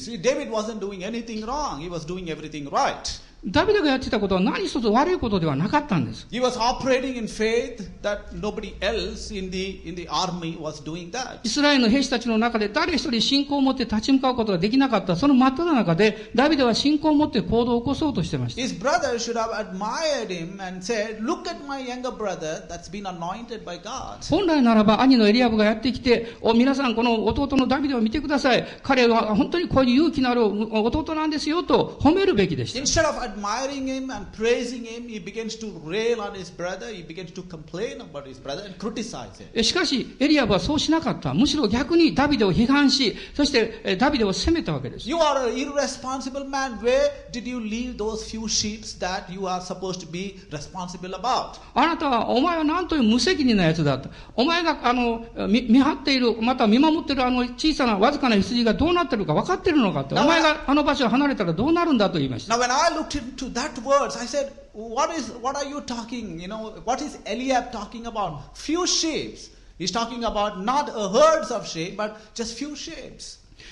[3.45, 6.27] ダビデがやってたことは何一つ悪いことではなかったんです。
[6.29, 11.39] He was operating in faith that nobody else in the, in the army was doing that.
[11.43, 18.61] イスラエルの兵士たちの中で誰一人信仰を持って立ち向かうことができなかった、その真っ只中で、ダビデは信仰を持って行動を起こそうとしてました。
[18.61, 23.63] His brother should have admired him and said, Look at my younger brother that's been anointed
[23.63, 24.19] by God.
[24.29, 28.67] 本来ならば兄のエリアブがやってきて、お、皆さんこの弟のダビデを見てください。
[28.83, 33.28] 彼は本当にこういう勇気のある弟なんですよと褒めるべきでした。
[33.29, 38.01] Admiring him and praising him, he begins to rail on his brother, he begins to complain
[38.01, 39.47] about his brother and criticize him.
[39.53, 41.33] えしかし、エリアブはそうしなかった。
[41.33, 45.07] むしろ逆にダビデを批判し、そしてえダビデを責めたわけです。
[45.07, 46.79] You are an irresponsible man.
[46.79, 51.59] Where did you leave those few sheep that you are supposed to be responsible about?
[51.75, 54.09] あなたは、お前は何という無責任なやつだと。
[54.35, 60.15] お前が、あの、見見張っている、また見守っているあの小さなわずかな羊がどうなってるか分かってるのかって。
[60.15, 62.55] お前があの場所を離れたらどうなるんだと言いました。
[62.55, 65.31] Now, when I looked into that words, I said, "What is?
[65.41, 66.39] What are you talking?
[66.39, 68.57] You know, what is Eliab talking about?
[68.57, 69.37] Few sheep.
[69.77, 73.21] He's talking about not a herds of sheep, but just few sheep.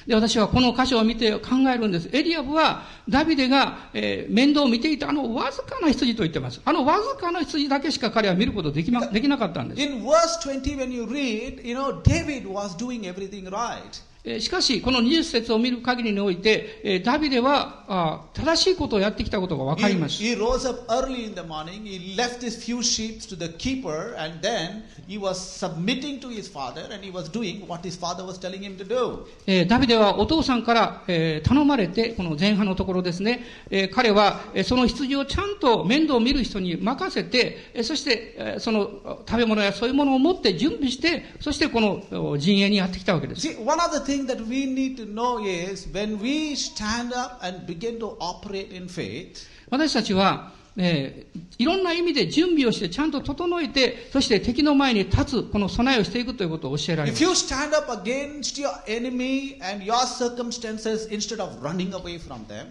[0.05, 2.09] で、私はこの箇所を見て考えるんです。
[2.11, 6.61] エリアブは、ダビデが、えー面倒を見ていたあのわずかな羊と言ってます。
[6.63, 9.81] あのわずかな羊だけしか彼は見ることでき,、ま、できなかったんです。
[9.81, 14.01] In verse 20, when you read, you know, David was doing everything right.
[14.27, 20.21] えーしかし、この20節を見る限りにおいて、えーダビデはあ正しいことをやってきたことがわかります。
[20.21, 24.39] he rose up early in the morning, he left his few sheep to the keeper, and
[24.41, 28.37] then he was submitting to his father and he was doing what his father was
[28.37, 29.25] telling him to do.
[29.47, 43.47] えーダビデはお父さんから、えー頼まれて、この前半のところですね、えー彼は、えーその羊をちゃんと面倒を見る人に任せて、えーそして、えーそのあ食べ物やそういうものを持って準備して、そしてこのお陣営にやってきたわけです。
[43.47, 47.65] See, one of the things that we need to know is when we stand up and
[47.67, 57.23] begin to operate in faith, 私たちは、えーいろんな意味で準備をして、ちゃんと整えて、そして敵の前に立つ、この備えをしていくということを教えられま if す。
[57.23, 62.67] you stand up against your enemy and your circumstances instead of running away from them,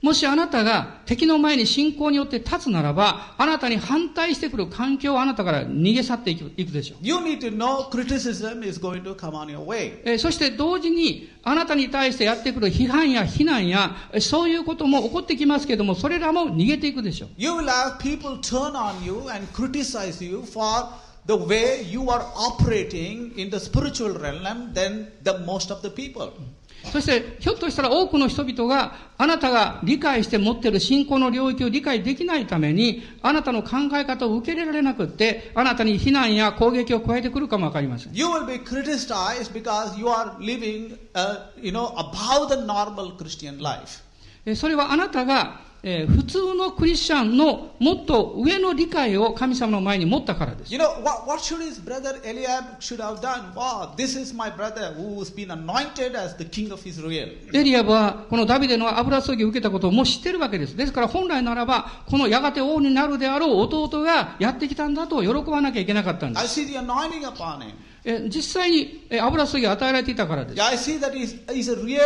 [0.00, 6.98] もしあなたが敵の前に信仰によって立つならば、あなたに反対してくる環境をあなたから逃げ去っていくいくでしょう。
[7.00, 10.00] you need to know criticism is going to come on your way.
[10.04, 17.30] えーそして同時に、あなたに対してやってくる批判や非難や、えーそういうことも起こってきますけども、それらも逃げていくでしょう。
[17.36, 20.64] You will have people turn on you and criticize you for
[21.26, 26.32] the way you are operating in the spiritual realm than the most of the people.
[26.84, 38.14] そして、ひょっとしたら多くの人々が、あなたが理解して持っている信仰の領域を理解できないために、あなたの考え方を受け入れられなくって、あなたに非難や攻撃を加えてくるかもわかりません。
[38.14, 44.02] You will be criticized because you are living, uh, you know, above the normal Christian life.
[44.46, 50.72] えーそれはあなたが、えー普通のクリスチャンのもっと上の理解を神様の前に持ったからです。
[50.72, 53.54] You know, what, what should his brother Eliab should have done?
[53.54, 57.28] Wow, this is my brother who's been anointed as the king of Israel.
[57.54, 60.76] エリアブはこのダビデの油注ぎを受けたことをもう知ってるわけです。
[60.76, 66.60] ですから本来ならば、このやがて王になるであろう弟がやってきたんだと喜ばなきゃいけなかったんで I す。
[66.60, 67.72] see the anointing upon him.
[68.04, 70.60] え実際にえ油注ぎが与えられていたからです。
[70.60, 72.00] Yeah, I see that he's, he's a real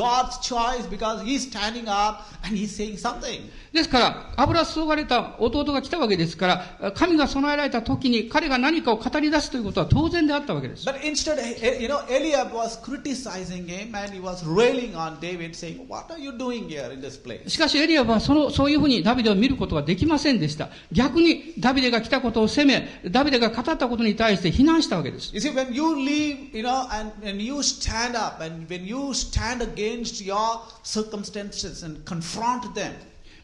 [0.00, 3.50] God's choice because he's standing up and he's saying something.
[3.72, 10.88] ですから、油注がれた弟が来たわけですから、神が備えられた時に彼が何かを語り出すということは当然であったわけです。
[10.88, 15.86] But instead, eh, you know, Eliab was criticizing him and he was railing on David, saying,
[15.86, 17.48] What are you doing here in this place?
[17.48, 20.70] しかしエリアはその、そういうふうにダビデを見ることができませんでした。
[20.90, 25.30] 逆にダビデが来たことを責め、ダビデが語ったことに対して非難したわけです。
[25.32, 29.62] You see, when you leave, you know, and when you stand up and when you stand
[29.62, 29.89] against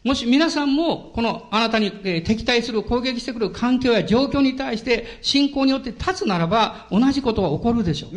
[0.03, 8.15] もし皆さんも、このあなたに敵対する、攻撃してくる環境や状況に対して信仰によって立つならば、同じことが起こるでしょう。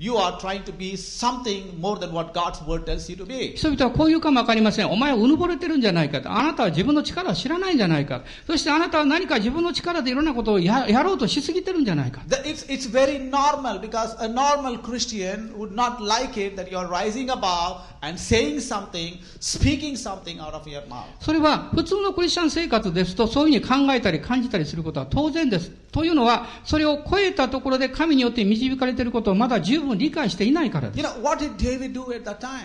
[0.00, 3.54] You are trying to be something more than what God's word tells you to be.
[3.54, 4.90] 人々はこう言うかもわかりません。
[4.90, 6.32] お前はうぬぼれてるんじゃないかと。
[6.32, 8.22] あなたは自分の力を知らないんじゃないか。
[8.46, 12.22] そしてあなたは何か自分の力でいろんなことをややろうとしすぎてるんじゃないか。
[12.46, 17.28] It's, it's very normal because a normal Christian would not like it that you are rising
[17.28, 21.04] above and saying something, speaking something out of your mouth.
[21.20, 25.70] それは普通のクリスチャン生活ですとそういうふうに考えたり感じたりすることは当然です。
[25.92, 30.90] というのは、それを超えたところで神によって導かれていることをまだ十分理解していないから。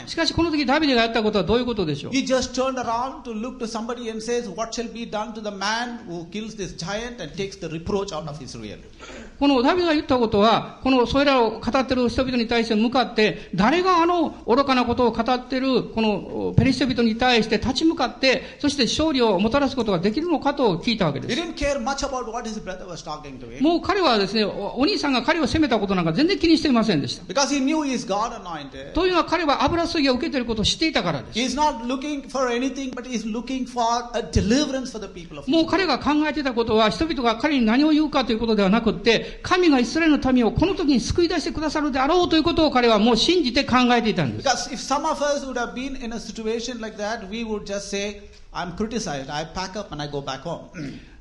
[0.08, 2.14] しかし、この時、ダビデがやったことはどういうことでしょう？
[9.40, 21.42] このダビデが言ったことは、このそれらを語っている人々に対して向かって、誰があの愚かなことを語っているこのペリシテ人に対して立ち向かって、そして勝利をもたらすことができるのかと聞いたわけです。
[23.62, 27.15] もう彼はですね、お兄さんが彼を責めたことなんか全然気にしていませんでした。
[27.16, 27.34] した。
[28.94, 31.40] というのは彼は油注ぎを受けていることを知っていたからです。
[35.52, 44.46] もう彼が考えていたことは、人々が彼に何を言うかということではなくて、神がイスラエルの民をこの時に救い出してくださるであろうということを彼はもう信じて考えていたんです。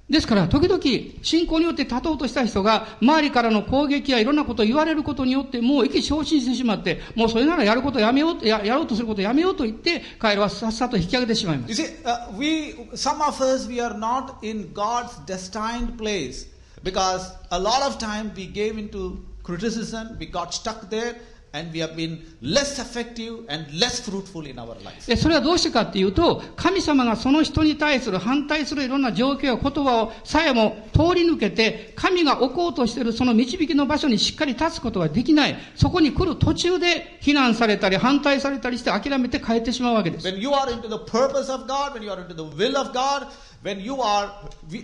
[0.08, 0.82] ですから、時々、
[1.22, 11.82] 信仰によって立とうとした人が、周りからの攻撃やいろんなことを言われることによって、もう意気消沈してしまって、もうそれならやることをやめよう、ややろうとすることをやめようと言って、彼らはさっさと引き上げてしまいま You す。
[11.82, 16.48] see, uh, we, some of us, we are not in God's destined place
[16.82, 21.16] because a lot of time we gave into criticism, we got stuck there,
[21.54, 25.06] and we have been less effective and less fruitful in our life.
[25.06, 35.56] でそれはどうしてかっていうと、神様がその人に対する反対するいろんな状況や言葉をさえも通り抜けて、神が置こうとしているその導きの場所にしっかり立つことができない。
[35.76, 40.26] そこに来る途中で非難されたり反対されたりして諦めて帰ってしまうわけです。
[40.26, 43.28] When you are into the purpose of God, when you are into the will of God,
[43.64, 44.30] when you are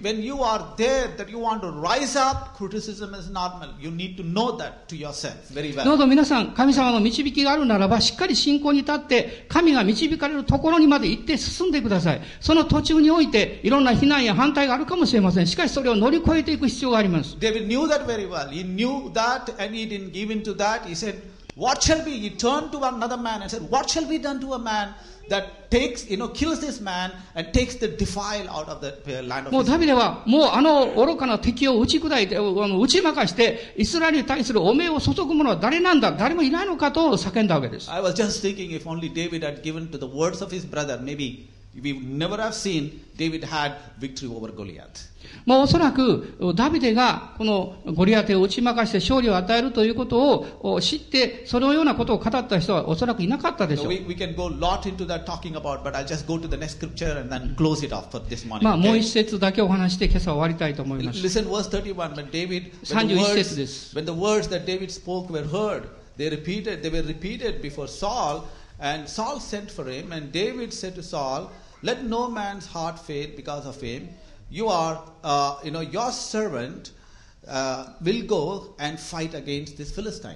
[0.03, 3.69] when you are there that you want to rise up, criticism is normal.
[3.79, 5.97] You need to know that to yourself very どう well.
[5.99, 12.23] ぞ皆さん、神様の導きがあるならば、しっかり信仰に立って、神が導かれるところにまで行って進んでください。
[12.41, 15.47] その途中において、いろんな非難や反対があるかもしれません。
[15.47, 17.37] しかしそれを乗り越えていく必要があります。
[17.39, 18.49] David knew that very well.
[18.49, 20.87] He knew that and he didn't give in to that.
[20.87, 21.21] He said,
[21.55, 22.13] What shall be?
[22.13, 24.95] He turned to another man and said, What shall be done to a man
[25.31, 29.27] that takes, you know, kills this man and takes the defile out of the uh,
[29.27, 29.65] land of もう?
[29.65, 37.91] ダビデは、もうあの愚かな敵を打ち砕いて、あの打ち負かして、イスラエルに対する汚名を注ぐ者は誰なんだ誰もいないのかと叫んだわけです。
[37.91, 41.47] I was just thinking if only David had given to the words of his brother, maybe
[41.75, 45.09] we never have seen David had victory over Goliath.
[45.47, 56.39] もうおそらく、ダビデがこのゴリアテを打ち負かして勝利を与えるということをお知って、そのようなことを語った人はおそらくいなかったでしょう we, we can go a lot into that talking about, but I'll just go
[56.39, 58.65] to the next scripture and then close it off for this morning.
[58.65, 58.99] まあ、もう?
[58.99, 61.21] 一節だけお話して今朝終わりたいと思います。
[61.21, 62.15] Listen, verse 31.
[62.15, 63.97] When David, when the, 31 words, 節です。
[63.97, 65.85] when the words that David spoke were heard,
[66.17, 66.83] they repeated.
[66.83, 68.47] They were repeated before Saul,
[68.81, 70.13] and Saul sent for him.
[70.13, 71.51] And David said to Saul,
[71.83, 74.09] "Let no man's heart fail because of him.
[74.51, 76.93] You are, uh, you know, your servant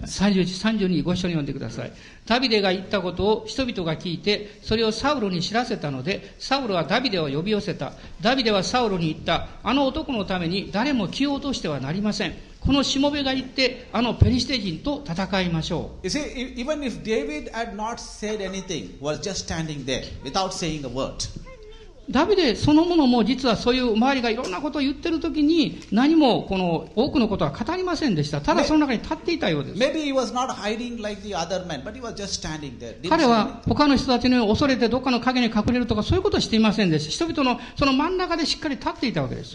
[0.07, 1.93] 32にご一緒に読んでください。
[2.27, 7.93] ダビデが言ったことを人々が聞いて、それをサウロに知らせたので、サウロはダビデを呼び寄せた。
[8.21, 9.49] ダビデはサウロに行った。
[9.63, 12.35] あの男のために誰も気を落としてはなりません。
[12.61, 16.07] このしもべが言って、あのペリシテ人と戦いましょう。
[22.11, 28.41] ダビデそのものも実はそういう周りがいろんなことを言ってる時に何もこの多くのことは語りませんでした。
[28.41, 29.79] ただその中に立っていたようです。
[33.09, 37.27] 彼は.他の人たちのように恐れてどっかの影に隠れるとかそういうことをしていませんでした。
[37.27, 39.55] 人々のその真ん中でしっかり立っていたわけです。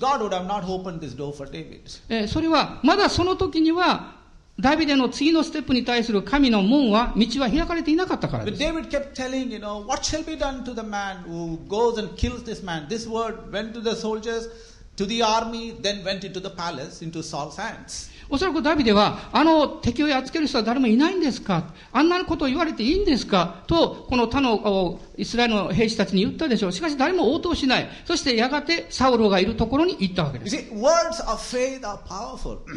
[2.28, 4.18] それはまだその時には
[4.60, 8.62] ダビデの次のステップに対する神の門は、道は開かれていなかったからです。
[8.62, 12.43] David kept telling, you know, what shall be done to the man who goes and kills
[12.43, 12.88] this man?
[12.89, 14.49] This word went to the soldiers,
[14.97, 18.10] to the army, then went into the palace, into Saul's hands.
[18.30, 21.73] おそらくダビデは、あの敵をやっつける人は誰もいないんですか？
[21.91, 23.63] あんなことを言われていいんですか？
[23.67, 26.71] と、この他のおイスラエルの兵士たちに言ったでしょう。
[26.71, 27.89] しかし誰も応答しない。
[28.05, 30.55] そしてやがてサウロがいるところに行ったわけです。
[30.55, 30.71] see.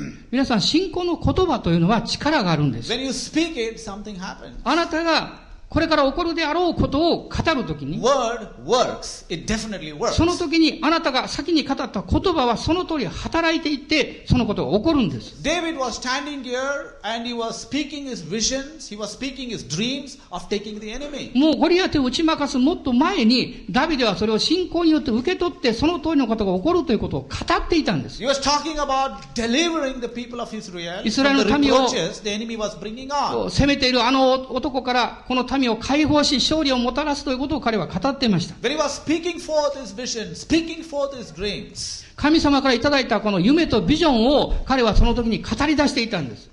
[0.32, 2.88] 皆さん、信仰の言葉というのは力があるんです。
[4.48, 4.57] it.
[4.64, 5.41] あなたが
[5.73, 7.99] これから起こるであろうことを語るときに、
[10.12, 15.43] そのときにあなたが先に語った言葉はその通り働いていって、そのことが起こるんです。
[21.35, 28.23] もうゴリアテを打ち負かすもっと前に、ダビデはそれを信仰によって受け取って、その通りのことが起こるということを語っていたんです。
[28.23, 28.27] イ
[31.11, 38.57] スラエルの民を攻めているあの男から、この神を解放し勝利をもたらすということを彼は語っていました。
[42.17, 46.51] 神様から頂いたこの夢とビジョンを彼はその時に語り出していたんです。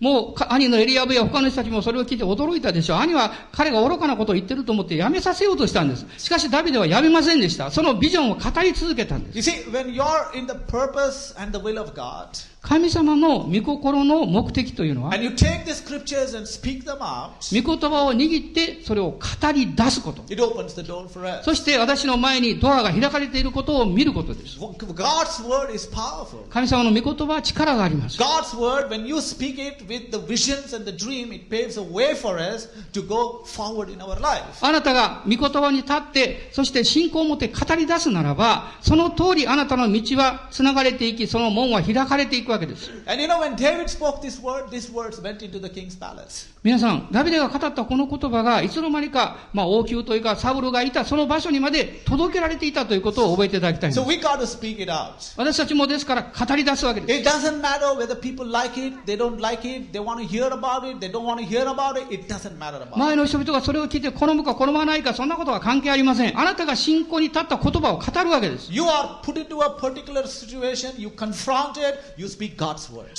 [0.00, 2.98] もう兄のエリア部屋他の人たちもそれを聞いて驚いたでしょう。
[2.98, 6.06] 兄は彼が愚かなことを言ってると思って辞めさせようとしたんです。
[6.18, 7.70] しかしダビデは辞めませんでした。
[7.70, 9.50] そのビジョンを語り続けたんです。
[12.62, 15.32] 神様の御心の目的というのは、御言
[17.90, 19.18] 葉を握ってそれを語
[19.52, 20.22] り出すこと。
[21.42, 24.58] そして私の前にドアが開かれていることを見ることです。
[26.50, 28.18] 神様の御言葉は力があります。
[34.60, 42.49] あなたが御言葉に立って、そして信仰を持って語り出すならば、その通りあなたの道はつながれていき、その門は開かれていく。
[42.50, 42.90] わけです。
[46.62, 54.00] 皆さん、ダビデが語ったこの言葉がいつの間にか、ま、王宮というかサブルがいたその場所にまで届けられていたということを覚えていただきたいんです。
[55.36, 57.24] 私たちもですから語り出すわけです。
[62.98, 66.38] 前の人々がそれを聞いて好むか好まないかそんなことは関係ありません。
[66.38, 68.70] あなたが信仰に立った言葉を語るわけです。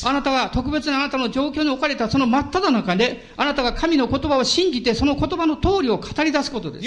[0.03, 6.85] あなたは特別にあなたの状況に置かれたその真っ只中で、あなたが神の言葉を信じて、その言葉の通りを語り出すことです。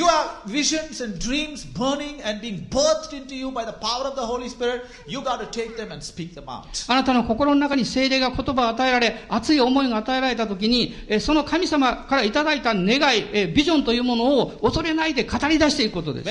[6.89, 16.31] あなたの心の中に精霊が言葉を与えられ、熱い思いが与えられたときに、その神様からいただいた願い、ビジョンというものを恐れないで語り出していくことです。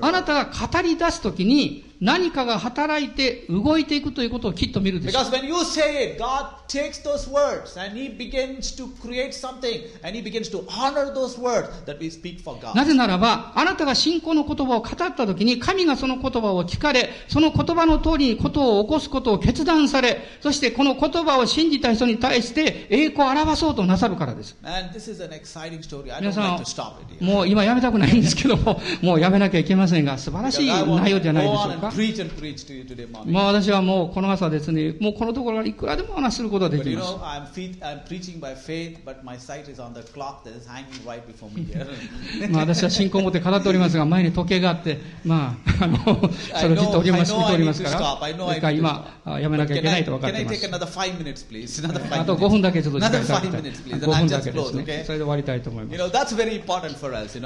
[0.00, 5.00] あなたが語り出すときに、何かが働いて動いていくということをきっと見る。
[12.74, 24.56] なぜならば、あなたが信仰の言葉を語ったときに、神がその言葉を聞かれ、その言葉の通りにことを起こすことを決断され、そしてこの言葉を信じた人に対して栄光を表そうとなさるからです。
[26.20, 26.58] 皆さん、
[27.20, 31.90] もう今やめたくないんですけども、もうやめなきゃいけませんが、素晴らしい内容じゃないでしょうか。
[33.44, 37.02] 私はもうこの朝ですね、もうこのところからいくらでも話することができま。
[42.50, 45.98] まあ私は信仰を持って語っておりますが、前に時計があって、まあ、あの
[46.54, 50.16] それをじっとおておりますから、一回今、やめなきゃいけないと。
[52.10, 53.26] あと5分だけちょっと時、
[54.06, 55.98] 分だけですね、それで終わりたいと思います。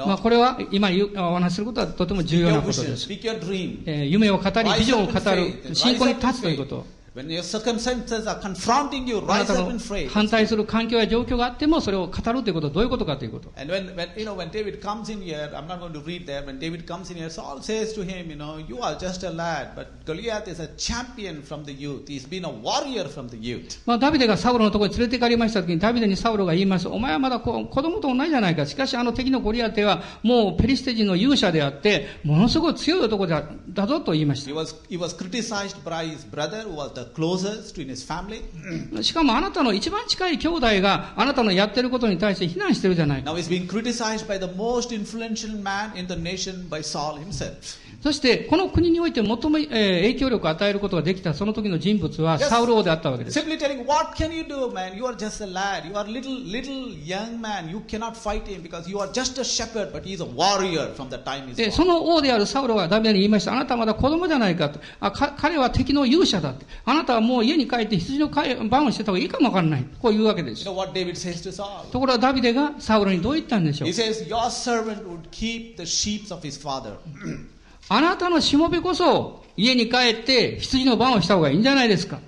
[0.07, 2.81] まあこれは今お話することはとても重要です。
[3.85, 5.71] 夢を語り、ビジョンを語る。
[5.81, 7.00] 信仰に立つということ。
[10.07, 12.67] 反対する環境や状況があってもそれを語るということ。
[12.67, 13.51] はどういうことかということ。
[23.99, 33.43] ダビデがサウロのところに連れて行かれましたときにダビデにサウロが言います、お前はまだ子供と同じじゃないか、しかしあの敵のゴリアテはもうペリステ人の勇者であって、ものすごい強い男だ,
[33.85, 34.51] ぞと言いました。
[39.01, 43.31] しかもあなたの一番近い兄弟が、あなたのやってることに対して非難してるじゃないか。
[43.31, 47.80] Now he's being criticized by the most influential man in the nation by Saul himself.
[48.01, 53.35] そして、この国において最も、えー、影響力を与えることができたその時の人物はサウル王であったわけです。
[61.55, 63.53] で、その王であるサウルはダビデに言いました。
[63.53, 64.79] あなたはまだ子供じゃないかと。
[64.99, 66.55] あ、彼は敵の勇者だっ。
[66.85, 69.85] あなたはもう家に帰って羊の晩をしてた方がいいかもわからない。
[70.01, 70.63] こういうわけです。
[71.91, 73.93] ところがダビデがサウルにどう言ったんでしょう？
[77.93, 82.19] あなたのしもべこそ、家に帰って羊の番をした方がいいんじゃないですか。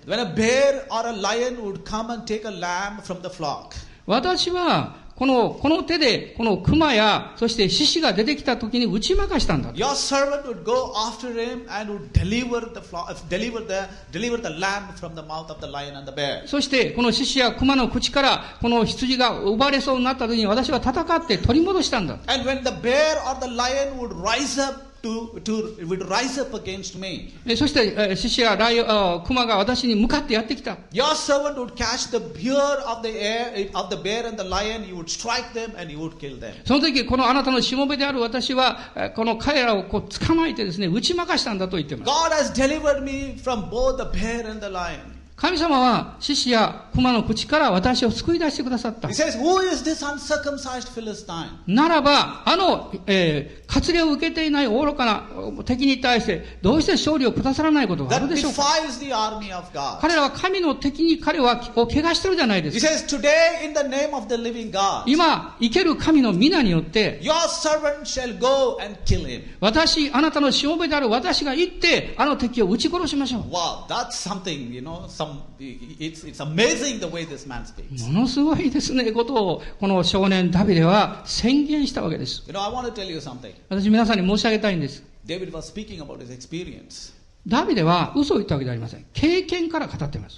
[4.06, 9.72] 私はこの,この手でこの熊やそして獅子が出てきた時に打ち負かしたんだ。
[16.46, 22.20] そしてこの獅子や熊の口からこの羊が奪われそうになった時に私は戦って取り戻したんだ。
[27.58, 28.78] そして、獅子やライ
[29.46, 30.78] が私に向かってやってきた。
[36.64, 42.10] その時、このあなたのしもべである私は、この彼らを捕まえてで、打ち負かしたんだと言ってます。
[45.44, 49.10] 神様は獅子や熊の口から私を救い出してくださった。
[51.68, 55.28] ならば、あの、えぇ、ー、割礼を受けていない愚かな
[55.66, 58.28] 敵に対して、どうして勝利をくださらないことがある
[59.74, 60.00] か？
[60.02, 62.88] 彼らは神の敵に彼はを怪してるじゃないですか。
[65.06, 67.20] 今、生ける神の皆によって、
[69.60, 73.44] 私、あなたのしもべである私が行って、あの敵を撃ち殺しましょう。
[78.08, 82.44] ものすごいですね、ことをこの少年ダビデは宣言したわけです。
[83.70, 85.04] 私、皆さんに申し上げたいんです。
[87.46, 89.06] ダビデは嘘を言ったわけではありません。
[89.12, 90.38] 経験から語っています。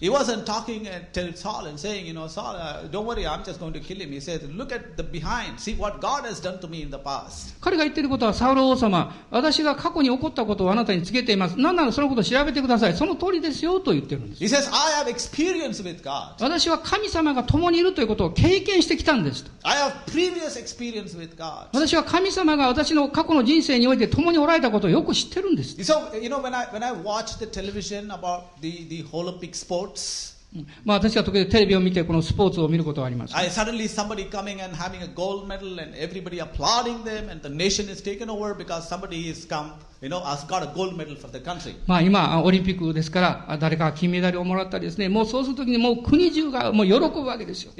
[7.62, 11.60] 彼が言っていることは、サウル王様、私が過去に起こったことをあなたに告げています。
[11.60, 12.95] 何ならそのことを調べてください。
[12.95, 14.43] その通りですよと言っているんです。
[16.39, 19.45] 私は神様が共にいるということを経験してきたんです。
[21.72, 25.76] 私は神様が私の過去の人生において共におられたことをよく知っているんです。
[27.03, 30.30] watch the television about the, the Olympic sports,
[30.84, 33.36] まあ私は時々テレビを見てこのスポーツを見ることがあります。
[33.36, 37.49] I suddenly somebody coming and having a gold medal and everybody applauding them and the
[37.49, 39.74] nation is taken over because somebody is come
[41.88, 47.72] まあ今、オリンピックですから、誰か金メダルをもらったりですね、もうそうするときに、もう国中がもう喜ぶわけですよ。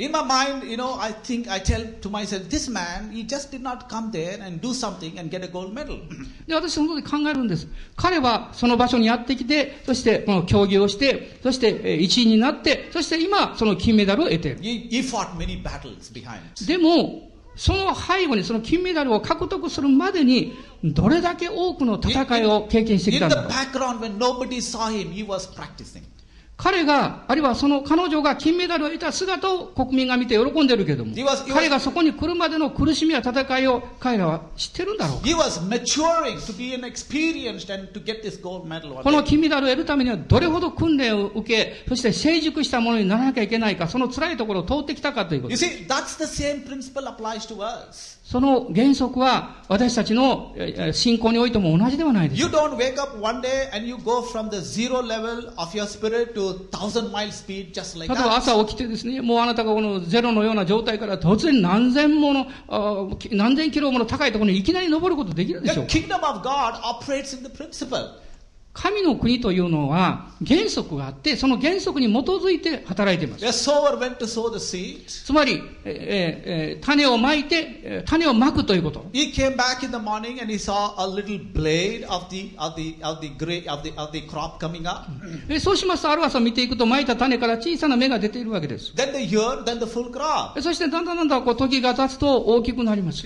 [6.47, 7.68] で、私、そのとき考えるんです。
[7.95, 14.59] 彼はその場所にやってきて、そしてこの競技をして、そして1位になって、そして今、その金メダルを得てる。
[16.66, 20.53] でも、その背後にその金メダルを獲得するまでに、
[20.83, 23.49] どれだけ多くの戦いを経験してきたんだろう？
[26.57, 31.13] 彼が、あるいはその彼女が金メダルを得た姿を国民が見て喜んでるけども
[31.53, 35.27] 彼がそこに来るまでの苦しみや戦いを彼らは知ってるんだろう
[39.03, 45.57] この.金メダルを得るためにはどれほど訓練を受け、そして成熟したものにならなきゃいけないか、その辛いところを通ってきたかということ You。
[45.57, 45.87] see,
[48.26, 50.55] その原則は私たちの
[50.93, 52.41] 信仰においても同じではないです。
[58.15, 62.47] 例えば朝起きてですね、もうあなたがこのゼロのような状態から突然何千もの、
[63.32, 65.91] 何千キロもの高いところにいきなり登ることできるでしょうか？
[68.76, 73.45] 神の国というのは原則があって、その原則に基づいて働いています。
[75.07, 79.05] つまり、えーえー、種をまいて、種をまくということ。
[79.13, 79.28] え
[85.55, 88.91] えそうしますと、ある朝見ていくと、まいた種から小さな芽が出ているわけです。
[90.61, 93.26] そして、だんだんだんだんこう時が経つと大きくなります。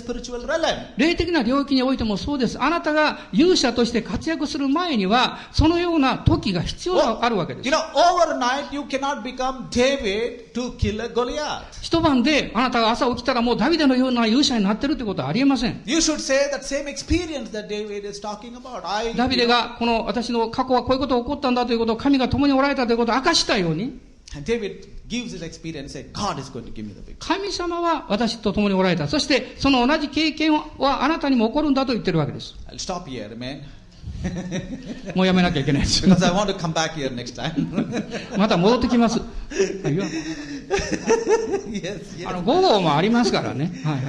[0.00, 0.86] Spiritual realm.
[0.96, 2.60] 霊的な領域においてもそうです。
[2.60, 7.74] あなたが勇者として活躍する前には、そのような時が必要があるわけです You。
[7.74, 11.62] know, overnight you cannot become David to kill a Goliath.
[11.82, 15.82] 一晩であなたが朝起きたらもうダビデのような勇者になってるってことはありえません。
[15.84, 18.82] You should say that same experience that David is talking about.
[18.84, 23.98] I, ダビデがこの私の過去はこういうことが起こったんだということを神が共におられたということを明かしたように、
[24.44, 24.99] David
[27.18, 29.08] 神様は私と共におられた。
[29.08, 32.54] そしてその同じ経験はあなたにも起こるんだと言ってるわけです。
[35.14, 36.06] もうやめなきゃいけないです。
[38.36, 39.20] また戻ってきます。
[42.44, 43.72] 午後もありますからね。
[43.84, 44.02] はい、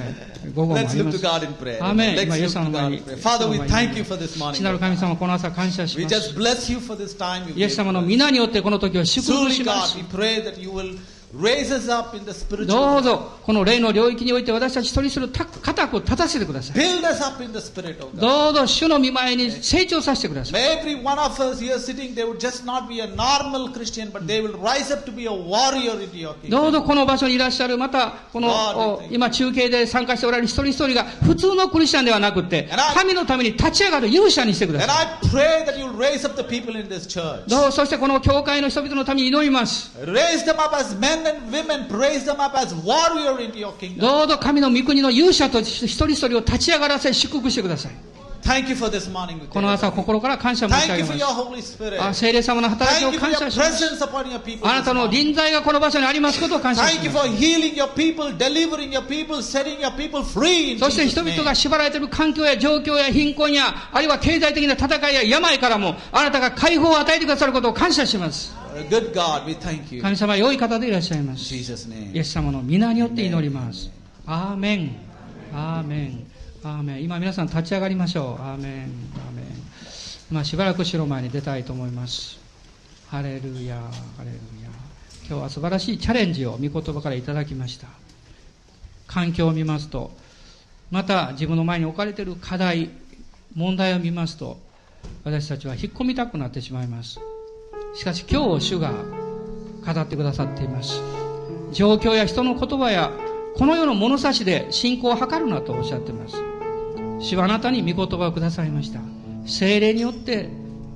[7.56, 7.92] イエス様。
[7.92, 8.02] の。
[8.02, 9.32] 皆によってこの時は祝福。
[12.66, 16.76] どうぞこの例の領域において私たち一人一人た肩を立たせてください。
[18.20, 20.52] どうぞ主の御前に成長させてください。
[26.50, 32.68] どうぞこの場所にいらっしゃるまたこの今中継で参加しておられる一人一人が普通のクリスチャンではなくて
[33.06, 35.06] 民のために立ち上がる勇者にしてください。
[37.48, 39.92] どうぞそしてこの教会の人々のために祈ります。
[44.00, 47.92] どうぞ神の御国の勇者と一人一人を立ち上がらせ、祝福してください。
[49.50, 51.78] この朝心から感謝申し上げます。
[52.00, 53.84] あ聖霊様の働きを感謝します。
[54.62, 57.18] あなたの臨在がこの場所にありますことを感謝します。
[60.78, 68.52] そして人々が縛られている環境や状況や貧困や、あるいは経済的な戦いや病からも、あなたが解放を与えてくださることを感謝します。
[70.00, 71.54] 神様、良い方でいらっしゃいます。
[71.54, 71.60] イ
[72.18, 73.88] エス様の皆によって祈ります。
[74.26, 74.96] アーメン。
[75.54, 76.31] アーメン。
[76.64, 77.02] アーメン。
[77.02, 78.42] 今皆さん立ち上がりましょう。
[78.42, 78.82] アーメン。
[78.82, 79.46] アーメン。
[80.30, 82.38] 今しばらく城前に出たいと思います。
[83.08, 83.76] ハレルヤ、
[84.16, 84.70] ハレルヤ。
[85.28, 87.88] 今日は素晴らしいチャレンジを御言葉からいただきました。
[89.08, 90.12] 環境を見ますと、
[90.92, 92.90] また自分の前に置かれている課題、
[93.56, 94.60] 問題を見ますと、
[95.24, 97.18] 私たちは引っ込みたくなってしまいます。
[97.94, 98.92] しかし今日主が
[99.84, 101.00] 語ってくださっています。
[101.72, 103.10] 状況や人の言葉や
[103.56, 106.36] この世の物差しで信仰を図るなとおっしゃっています。
[107.20, 109.00] 主はあなたに御言葉をくださいました。
[109.46, 110.48] 精霊によって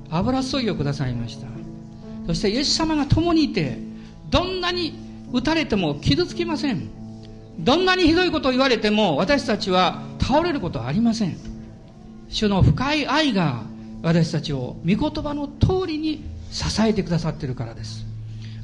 [0.09, 1.47] 油注ぎをくださいました。
[2.25, 3.77] そしてイエス様が共にいて、
[4.29, 4.97] どんなに
[5.31, 6.89] 打たれても傷つきません。
[7.59, 11.37] どんなにひどいことを言われても私たちは倒れることはありません。
[12.29, 13.63] 主の深い愛が
[14.01, 18.05] 私たちを御言葉の通りに支えてくださっているからです。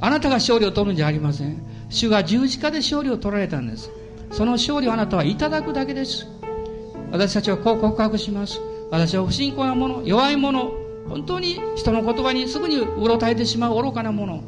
[0.04, 1.64] あなたが勝利を取るんじゃありません。
[1.88, 3.90] 主が十字架で勝利を取られたんです。
[4.32, 6.28] その勝利をあなたはいただくだけです。
[7.10, 8.60] 私たちはこう告白します。
[8.92, 10.74] 私は不信仰なもの、弱いもの、
[11.08, 14.44] 本当に人の言葉にすぐにうろたえてしまう愚かなもの。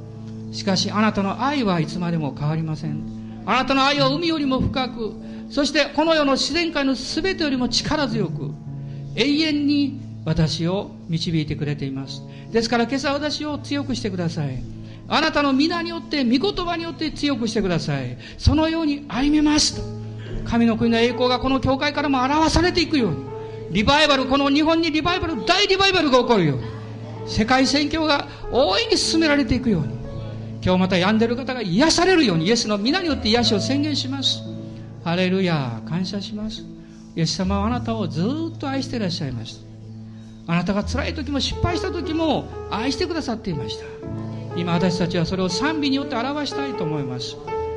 [0.51, 3.01] しかしあなたの愛はいつまでも変わりません。
[3.45, 5.13] あなたの愛は海よりも深く、
[5.49, 8.51] そしてこの世の自然界の全てよりも力強く、
[9.15, 12.21] 永遠に私を導いてくれています。
[12.51, 14.61] ですから今朝私を強くしてください。
[15.07, 18.17] あなたの皆によって、御言葉によって強くしてください。
[18.37, 19.81] そのように歩めますと。
[20.45, 23.17] 神の国の栄光がこの教会からも表されていくように。
[23.71, 26.63] リバイバル、この日本にリバイバル、大リバイバルが起こるように。
[27.27, 29.95] 世界宣教が大いに進められていくように。
[30.63, 34.41] 今日また病んでる方が癒されるように、イエスの皆によって癒しを宣言します。
[35.03, 36.63] ハレルヤ、感謝します。
[37.15, 38.21] イエス様はあなたをず
[38.53, 39.59] っと愛していらっしゃいまし
[40.47, 40.53] た。
[40.53, 43.85] あなたが辛い時も失敗した時も愛してくださっていました。
[44.57, 47.35] 今私たちはそれを賛美によって表したいと思います。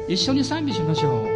[0.09, 1.29] 一緒に賛美しましょう。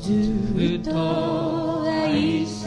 [0.00, 2.57] ずっと愛さ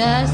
[0.00, 0.26] 支